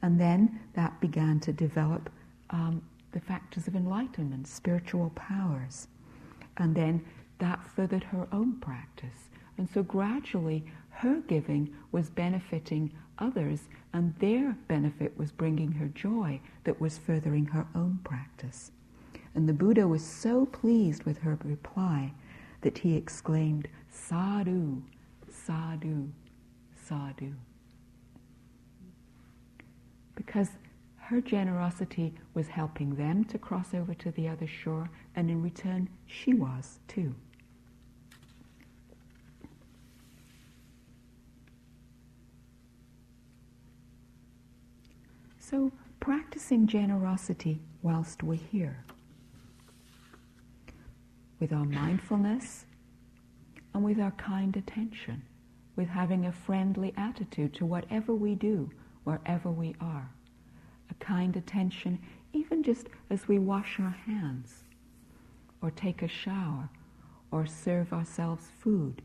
And 0.01 0.19
then 0.19 0.59
that 0.73 0.99
began 1.01 1.39
to 1.41 1.51
develop 1.51 2.09
um, 2.49 2.81
the 3.11 3.19
factors 3.19 3.67
of 3.67 3.75
enlightenment, 3.75 4.47
spiritual 4.47 5.11
powers. 5.15 5.87
And 6.57 6.75
then 6.75 7.03
that 7.39 7.63
furthered 7.75 8.03
her 8.05 8.27
own 8.31 8.59
practice. 8.59 9.29
And 9.57 9.69
so 9.69 9.83
gradually, 9.83 10.65
her 10.89 11.21
giving 11.27 11.73
was 11.91 12.09
benefiting 12.09 12.91
others, 13.19 13.61
and 13.93 14.15
their 14.19 14.57
benefit 14.67 15.17
was 15.17 15.31
bringing 15.31 15.71
her 15.73 15.87
joy 15.87 16.39
that 16.63 16.79
was 16.79 16.97
furthering 16.97 17.45
her 17.45 17.67
own 17.75 17.99
practice. 18.03 18.71
And 19.35 19.47
the 19.49 19.53
Buddha 19.53 19.87
was 19.87 20.03
so 20.03 20.45
pleased 20.45 21.03
with 21.03 21.19
her 21.19 21.37
reply 21.43 22.13
that 22.61 22.77
he 22.77 22.95
exclaimed, 22.95 23.67
Sadhu, 23.89 24.81
Sadhu, 25.29 26.09
Sadhu. 26.75 27.33
Because 30.15 30.49
her 31.07 31.19
generosity 31.19 32.13
was 32.33 32.47
helping 32.47 32.95
them 32.95 33.25
to 33.25 33.37
cross 33.37 33.73
over 33.73 33.93
to 33.93 34.11
the 34.11 34.27
other 34.27 34.47
shore, 34.47 34.89
and 35.15 35.29
in 35.29 35.41
return, 35.41 35.89
she 36.07 36.33
was 36.33 36.79
too. 36.87 37.13
So, 45.39 45.71
practicing 45.99 46.67
generosity 46.67 47.59
whilst 47.81 48.23
we're 48.23 48.35
here, 48.35 48.85
with 51.39 51.51
our 51.51 51.65
mindfulness 51.65 52.65
and 53.73 53.83
with 53.83 53.99
our 53.99 54.11
kind 54.11 54.55
attention, 54.55 55.21
with 55.75 55.89
having 55.89 56.25
a 56.25 56.31
friendly 56.31 56.93
attitude 56.95 57.53
to 57.55 57.65
whatever 57.65 58.15
we 58.15 58.35
do, 58.35 58.71
wherever 59.03 59.51
we 59.51 59.75
are. 59.81 60.09
A 60.93 61.03
kind 61.03 61.35
attention, 61.35 61.99
even 62.33 62.63
just 62.63 62.87
as 63.09 63.27
we 63.27 63.39
wash 63.39 63.79
our 63.79 63.95
hands, 64.05 64.63
or 65.61 65.71
take 65.71 66.01
a 66.03 66.07
shower, 66.07 66.69
or 67.31 67.45
serve 67.47 67.91
ourselves 67.91 68.45
food. 68.59 69.01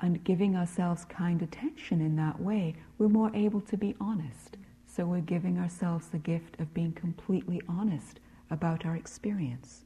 and 0.00 0.22
giving 0.24 0.56
ourselves 0.56 1.04
kind 1.04 1.42
attention 1.42 2.00
in 2.00 2.16
that 2.16 2.40
way, 2.40 2.74
we're 2.98 3.08
more 3.08 3.30
able 3.34 3.60
to 3.62 3.76
be 3.76 3.94
honest. 4.00 4.56
So 4.86 5.04
we're 5.06 5.20
giving 5.20 5.58
ourselves 5.58 6.08
the 6.08 6.18
gift 6.18 6.58
of 6.58 6.74
being 6.74 6.92
completely 6.92 7.60
honest 7.68 8.20
about 8.50 8.84
our 8.84 8.96
experience 8.96 9.84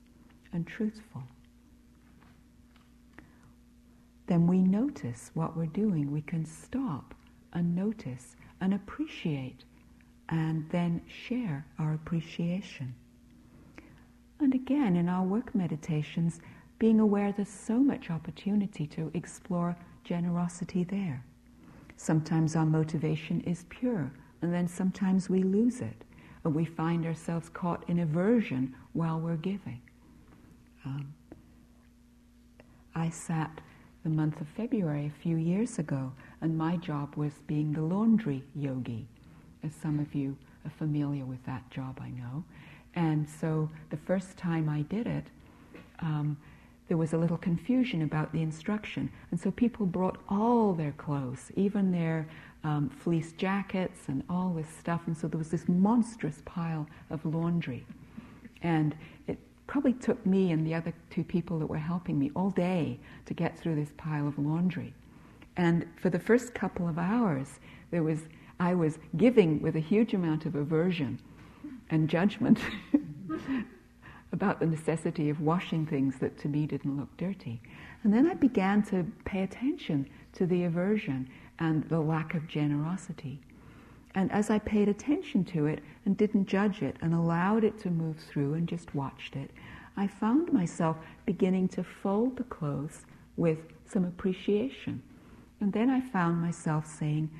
and 0.52 0.66
truthful. 0.66 1.24
Then 4.26 4.46
we 4.46 4.62
notice 4.62 5.30
what 5.34 5.56
we're 5.56 5.66
doing. 5.66 6.10
We 6.10 6.22
can 6.22 6.46
stop 6.46 7.14
and 7.52 7.74
notice 7.76 8.36
and 8.64 8.72
appreciate 8.72 9.64
and 10.30 10.66
then 10.70 11.02
share 11.06 11.66
our 11.78 11.92
appreciation. 11.92 12.94
And 14.40 14.54
again, 14.54 14.96
in 14.96 15.06
our 15.06 15.22
work 15.22 15.54
meditations, 15.54 16.40
being 16.78 16.98
aware 16.98 17.30
there's 17.30 17.48
so 17.50 17.78
much 17.78 18.10
opportunity 18.10 18.86
to 18.86 19.10
explore 19.12 19.76
generosity 20.02 20.82
there. 20.82 21.22
Sometimes 21.96 22.56
our 22.56 22.64
motivation 22.64 23.42
is 23.42 23.66
pure, 23.68 24.10
and 24.40 24.52
then 24.52 24.66
sometimes 24.66 25.28
we 25.28 25.42
lose 25.42 25.82
it, 25.82 26.02
and 26.42 26.54
we 26.54 26.64
find 26.64 27.04
ourselves 27.04 27.50
caught 27.50 27.84
in 27.88 27.98
aversion 27.98 28.74
while 28.94 29.20
we're 29.20 29.36
giving. 29.36 29.82
Um, 30.86 31.12
I 32.94 33.10
sat 33.10 33.60
the 34.04 34.10
month 34.10 34.40
of 34.40 34.48
February 34.48 35.06
a 35.06 35.22
few 35.22 35.36
years 35.36 35.78
ago, 35.78 36.12
and 36.44 36.58
my 36.58 36.76
job 36.76 37.16
was 37.16 37.32
being 37.46 37.72
the 37.72 37.80
laundry 37.80 38.44
yogi, 38.54 39.06
as 39.62 39.72
some 39.74 39.98
of 39.98 40.14
you 40.14 40.36
are 40.66 40.70
familiar 40.78 41.24
with 41.24 41.42
that 41.46 41.70
job, 41.70 41.98
I 42.02 42.10
know. 42.10 42.44
And 42.94 43.26
so 43.26 43.70
the 43.88 43.96
first 43.96 44.36
time 44.36 44.68
I 44.68 44.82
did 44.82 45.06
it, 45.06 45.24
um, 46.00 46.36
there 46.88 46.98
was 46.98 47.14
a 47.14 47.16
little 47.16 47.38
confusion 47.38 48.02
about 48.02 48.30
the 48.30 48.42
instruction. 48.42 49.10
And 49.30 49.40
so 49.40 49.50
people 49.52 49.86
brought 49.86 50.18
all 50.28 50.74
their 50.74 50.92
clothes, 50.92 51.50
even 51.56 51.90
their 51.90 52.28
um, 52.62 52.90
fleece 52.90 53.32
jackets 53.32 54.00
and 54.08 54.22
all 54.28 54.52
this 54.52 54.68
stuff. 54.68 55.00
And 55.06 55.16
so 55.16 55.26
there 55.26 55.38
was 55.38 55.50
this 55.50 55.66
monstrous 55.66 56.42
pile 56.44 56.86
of 57.08 57.24
laundry. 57.24 57.86
And 58.60 58.94
it 59.26 59.38
probably 59.66 59.94
took 59.94 60.26
me 60.26 60.52
and 60.52 60.66
the 60.66 60.74
other 60.74 60.92
two 61.08 61.24
people 61.24 61.58
that 61.60 61.66
were 61.66 61.78
helping 61.78 62.18
me 62.18 62.30
all 62.36 62.50
day 62.50 63.00
to 63.24 63.32
get 63.32 63.58
through 63.58 63.76
this 63.76 63.92
pile 63.96 64.28
of 64.28 64.38
laundry. 64.38 64.92
And 65.56 65.86
for 65.96 66.10
the 66.10 66.18
first 66.18 66.54
couple 66.54 66.88
of 66.88 66.98
hours, 66.98 67.60
there 67.90 68.02
was, 68.02 68.20
I 68.58 68.74
was 68.74 68.98
giving 69.16 69.62
with 69.62 69.76
a 69.76 69.80
huge 69.80 70.14
amount 70.14 70.46
of 70.46 70.54
aversion 70.54 71.20
and 71.90 72.08
judgment 72.08 72.58
about 74.32 74.58
the 74.58 74.66
necessity 74.66 75.30
of 75.30 75.40
washing 75.40 75.86
things 75.86 76.18
that 76.18 76.38
to 76.38 76.48
me 76.48 76.66
didn't 76.66 76.96
look 76.96 77.16
dirty. 77.16 77.60
And 78.02 78.12
then 78.12 78.26
I 78.26 78.34
began 78.34 78.82
to 78.84 79.06
pay 79.24 79.42
attention 79.42 80.08
to 80.32 80.46
the 80.46 80.64
aversion 80.64 81.28
and 81.60 81.88
the 81.88 82.00
lack 82.00 82.34
of 82.34 82.48
generosity. 82.48 83.40
And 84.16 84.30
as 84.32 84.50
I 84.50 84.58
paid 84.58 84.88
attention 84.88 85.44
to 85.46 85.66
it 85.66 85.80
and 86.04 86.16
didn't 86.16 86.46
judge 86.46 86.82
it 86.82 86.96
and 87.00 87.14
allowed 87.14 87.64
it 87.64 87.78
to 87.80 87.90
move 87.90 88.18
through 88.18 88.54
and 88.54 88.68
just 88.68 88.94
watched 88.94 89.36
it, 89.36 89.50
I 89.96 90.06
found 90.06 90.52
myself 90.52 90.96
beginning 91.26 91.68
to 91.68 91.84
fold 91.84 92.36
the 92.36 92.44
clothes 92.44 93.06
with 93.36 93.58
some 93.86 94.04
appreciation. 94.04 95.02
And 95.60 95.72
then 95.72 95.90
I 95.90 96.00
found 96.00 96.40
myself 96.40 96.86
saying, 96.86 97.30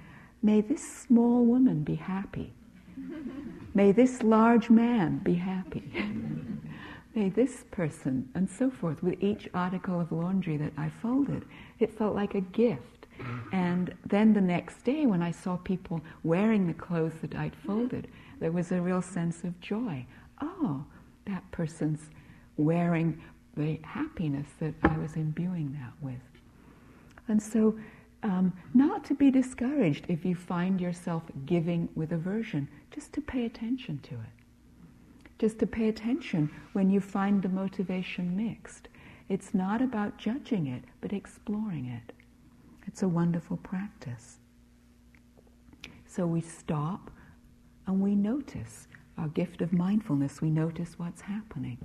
May 0.42 0.60
this 0.60 0.82
small 0.82 1.44
woman 1.44 1.84
be 1.84 1.94
happy. 1.94 2.52
May 3.74 3.92
this 3.92 4.22
large 4.22 4.70
man 4.70 5.18
be 5.18 5.34
happy. 5.34 5.82
May 7.14 7.28
this 7.28 7.64
person, 7.70 8.28
and 8.34 8.50
so 8.50 8.70
forth, 8.70 9.02
with 9.02 9.22
each 9.22 9.48
article 9.54 10.00
of 10.00 10.10
laundry 10.10 10.56
that 10.56 10.72
I 10.76 10.88
folded. 10.88 11.44
It 11.78 11.96
felt 11.96 12.14
like 12.14 12.34
a 12.34 12.40
gift. 12.40 13.06
And 13.52 13.94
then 14.04 14.32
the 14.32 14.40
next 14.40 14.82
day, 14.84 15.06
when 15.06 15.22
I 15.22 15.30
saw 15.30 15.56
people 15.56 16.00
wearing 16.24 16.66
the 16.66 16.74
clothes 16.74 17.14
that 17.20 17.34
I'd 17.34 17.54
folded, 17.54 18.08
there 18.40 18.50
was 18.52 18.72
a 18.72 18.80
real 18.80 19.00
sense 19.00 19.44
of 19.44 19.58
joy. 19.60 20.04
Oh, 20.40 20.84
that 21.26 21.48
person's 21.52 22.10
wearing 22.56 23.20
the 23.56 23.78
happiness 23.82 24.48
that 24.58 24.74
I 24.82 24.98
was 24.98 25.14
imbuing 25.14 25.72
that 25.74 25.92
with. 26.00 26.20
And 27.28 27.40
so, 27.42 27.78
um, 28.24 28.52
not 28.72 29.04
to 29.04 29.14
be 29.14 29.30
discouraged 29.30 30.06
if 30.08 30.24
you 30.24 30.34
find 30.34 30.80
yourself 30.80 31.22
giving 31.46 31.88
with 31.94 32.10
aversion, 32.12 32.68
just 32.90 33.12
to 33.12 33.20
pay 33.20 33.44
attention 33.44 34.00
to 34.04 34.14
it 34.14 34.44
just 35.38 35.58
to 35.58 35.66
pay 35.66 35.88
attention 35.88 36.50
when 36.72 36.90
you 36.90 37.00
find 37.00 37.42
the 37.42 37.48
motivation 37.48 38.36
mixed. 38.36 38.88
It's 39.28 39.54
not 39.54 39.82
about 39.82 40.18
judging 40.18 40.66
it, 40.66 40.84
but 41.00 41.12
exploring 41.12 41.86
it. 41.86 42.14
It's 42.86 43.02
a 43.02 43.08
wonderful 43.08 43.56
practice. 43.58 44.38
So 46.06 46.26
we 46.26 46.40
stop 46.40 47.10
and 47.86 48.00
we 48.00 48.14
notice 48.14 48.86
our 49.18 49.28
gift 49.28 49.60
of 49.62 49.72
mindfulness, 49.72 50.40
we 50.40 50.50
notice 50.50 50.98
what's 50.98 51.20
happening. 51.20 51.78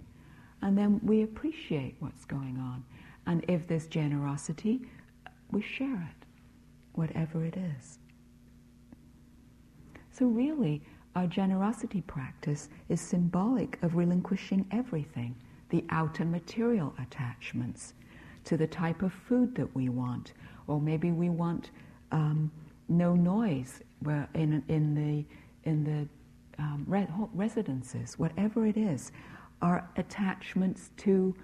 And 0.62 0.78
then 0.78 1.00
we 1.04 1.24
appreciate 1.24 1.96
what's 2.00 2.26
going 2.26 2.58
on. 2.58 2.84
And 3.26 3.46
if 3.48 3.68
there's 3.68 3.88
generosity, 3.88 4.82
we 5.52 5.62
share 5.62 6.10
it, 6.12 6.19
whatever 6.94 7.46
it 7.46 7.56
is. 7.58 8.00
So, 10.12 10.26
really, 10.26 10.82
our 11.16 11.28
generosity 11.28 12.02
practice 12.02 12.70
is 12.90 13.02
symbolic 13.02 13.82
of 13.84 13.96
relinquishing 13.96 14.66
everything, 14.72 15.36
the 15.70 15.84
outer 15.90 16.26
material 16.26 16.94
attachments, 17.02 17.94
to 18.46 18.58
the 18.58 18.68
type 18.68 19.02
of 19.02 19.14
food 19.14 19.56
that 19.56 19.74
we 19.76 19.90
want, 19.90 20.34
or 20.68 20.80
maybe 20.80 21.12
we 21.12 21.30
want 21.30 21.72
um, 22.12 22.52
no 22.88 23.16
noise 23.16 23.82
in, 24.34 24.64
in 24.68 24.96
the, 24.96 25.70
in 25.70 25.84
the 25.84 26.08
um, 26.62 26.86
re- 26.88 27.08
residences, 27.34 28.18
whatever 28.18 28.66
it 28.66 28.78
is, 28.78 29.12
our 29.62 29.88
attachments 29.98 30.92
to 30.98 31.36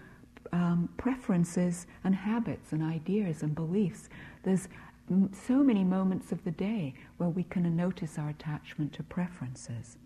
um, 0.51 0.89
preferences 0.97 1.87
and 2.03 2.15
habits 2.15 2.71
and 2.71 2.83
ideas 2.83 3.43
and 3.43 3.55
beliefs. 3.55 4.09
There's 4.43 4.67
so 5.31 5.63
many 5.63 5.83
moments 5.83 6.31
of 6.31 6.43
the 6.43 6.51
day 6.51 6.93
where 7.17 7.29
we 7.29 7.43
can 7.43 7.75
notice 7.75 8.17
our 8.17 8.29
attachment 8.29 8.93
to 8.93 9.03
preferences. 9.03 9.97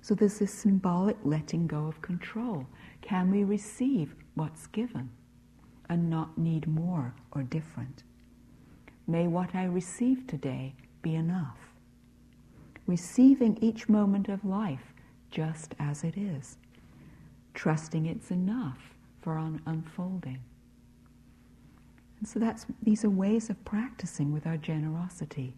So 0.00 0.14
there's 0.14 0.38
this 0.38 0.54
symbolic 0.54 1.16
letting 1.24 1.66
go 1.66 1.86
of 1.86 2.02
control. 2.02 2.66
Can 3.00 3.30
we 3.30 3.42
receive 3.42 4.14
what's 4.34 4.66
given 4.68 5.10
and 5.88 6.08
not 6.08 6.38
need 6.38 6.66
more 6.66 7.14
or 7.32 7.42
different? 7.42 8.02
May 9.06 9.26
what 9.26 9.54
I 9.54 9.64
receive 9.64 10.26
today 10.26 10.74
be 11.02 11.14
enough. 11.14 11.58
Receiving 12.86 13.58
each 13.60 13.88
moment 13.88 14.28
of 14.28 14.44
life 14.44 14.92
just 15.30 15.74
as 15.78 16.04
it 16.04 16.16
is, 16.16 16.58
trusting 17.54 18.06
it's 18.06 18.30
enough 18.30 18.94
for 19.20 19.36
un- 19.38 19.60
unfolding. 19.66 20.38
And 22.24 22.28
so 22.30 22.38
that's, 22.38 22.64
these 22.82 23.04
are 23.04 23.10
ways 23.10 23.50
of 23.50 23.62
practicing 23.66 24.32
with 24.32 24.46
our 24.46 24.56
generosity. 24.56 25.52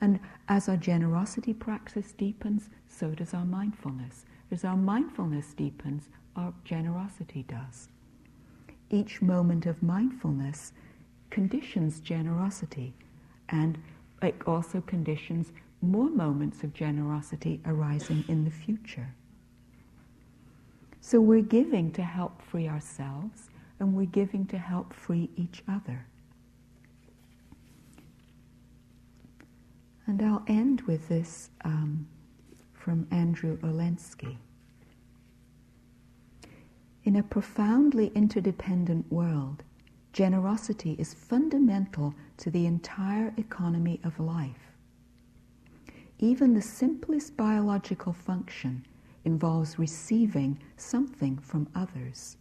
And 0.00 0.20
as 0.48 0.66
our 0.66 0.78
generosity 0.78 1.52
practice 1.52 2.12
deepens, 2.12 2.70
so 2.88 3.10
does 3.10 3.34
our 3.34 3.44
mindfulness. 3.44 4.24
As 4.50 4.64
our 4.64 4.78
mindfulness 4.78 5.52
deepens, 5.52 6.08
our 6.34 6.54
generosity 6.64 7.44
does. 7.46 7.90
Each 8.88 9.20
moment 9.20 9.66
of 9.66 9.82
mindfulness 9.82 10.72
conditions 11.28 12.00
generosity, 12.00 12.94
and 13.50 13.76
it 14.22 14.36
also 14.46 14.80
conditions 14.80 15.52
more 15.82 16.08
moments 16.08 16.64
of 16.64 16.72
generosity 16.72 17.60
arising 17.66 18.24
in 18.28 18.46
the 18.46 18.50
future. 18.50 19.12
So 21.02 21.20
we're 21.20 21.42
giving 21.42 21.92
to 21.92 22.02
help 22.02 22.40
free 22.40 22.66
ourselves, 22.66 23.50
and 23.82 23.94
we're 23.94 24.06
giving 24.06 24.46
to 24.46 24.56
help 24.56 24.94
free 24.94 25.28
each 25.36 25.60
other. 25.66 26.06
And 30.06 30.22
I'll 30.22 30.44
end 30.46 30.82
with 30.82 31.08
this 31.08 31.50
um, 31.64 32.06
from 32.72 33.08
Andrew 33.10 33.58
Olendzki. 33.58 34.36
In 37.02 37.16
a 37.16 37.24
profoundly 37.24 38.12
interdependent 38.14 39.10
world, 39.10 39.64
generosity 40.12 40.94
is 41.00 41.12
fundamental 41.12 42.14
to 42.36 42.50
the 42.50 42.66
entire 42.66 43.34
economy 43.36 43.98
of 44.04 44.20
life. 44.20 44.76
Even 46.20 46.54
the 46.54 46.62
simplest 46.62 47.36
biological 47.36 48.12
function 48.12 48.86
involves 49.24 49.76
receiving 49.76 50.56
something 50.76 51.36
from 51.38 51.66
others 51.74 52.36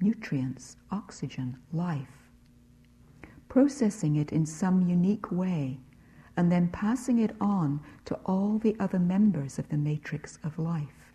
nutrients, 0.00 0.76
oxygen, 0.90 1.56
life, 1.72 2.30
processing 3.48 4.16
it 4.16 4.32
in 4.32 4.44
some 4.44 4.88
unique 4.88 5.30
way, 5.30 5.78
and 6.36 6.50
then 6.50 6.68
passing 6.68 7.18
it 7.18 7.34
on 7.40 7.80
to 8.04 8.14
all 8.26 8.58
the 8.58 8.76
other 8.80 8.98
members 8.98 9.58
of 9.58 9.68
the 9.68 9.76
matrix 9.76 10.38
of 10.42 10.58
life. 10.58 11.12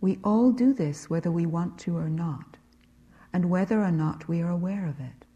We 0.00 0.18
all 0.24 0.52
do 0.52 0.72
this 0.72 1.10
whether 1.10 1.30
we 1.30 1.46
want 1.46 1.78
to 1.80 1.96
or 1.96 2.08
not, 2.08 2.56
and 3.32 3.50
whether 3.50 3.82
or 3.82 3.90
not 3.90 4.28
we 4.28 4.40
are 4.40 4.50
aware 4.50 4.86
of 4.86 5.00
it. 5.00 5.26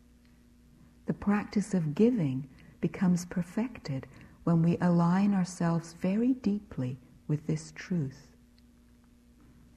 The 1.06 1.14
practice 1.14 1.74
of 1.74 1.94
giving 1.94 2.48
becomes 2.80 3.24
perfected 3.24 4.06
when 4.44 4.62
we 4.62 4.78
align 4.80 5.34
ourselves 5.34 5.94
very 5.94 6.34
deeply 6.34 6.98
with 7.28 7.46
this 7.46 7.72
truth. 7.74 8.28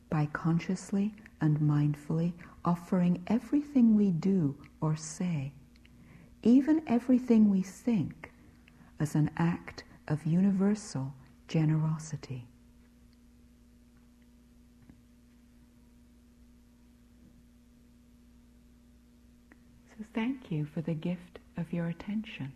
By 0.10 0.28
consciously 0.28 1.16
and 1.42 1.60
mindfully 1.60 2.34
offering 2.66 3.24
everything 3.28 3.96
we 3.96 4.12
do 4.12 4.56
or 4.82 4.96
say, 4.96 5.54
even 6.44 6.82
everything 6.88 7.50
we 7.50 7.62
think, 7.62 8.32
as 9.00 9.16
an 9.16 9.30
act 9.38 9.84
of 10.08 10.26
universal 10.26 11.14
generosity. 11.48 12.48
So 19.98 20.06
thank 20.14 20.52
you 20.52 20.66
for 20.66 20.82
the 20.82 20.94
gift 20.94 21.40
of 21.58 21.74
your 21.74 21.88
attention. 21.88 22.52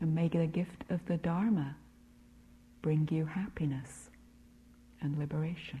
And 0.00 0.14
may 0.14 0.28
the 0.28 0.46
gift 0.46 0.84
of 0.88 1.04
the 1.06 1.16
Dharma 1.16 1.76
bring 2.80 3.08
you 3.10 3.26
happiness 3.26 4.07
and 5.00 5.18
liberation. 5.18 5.80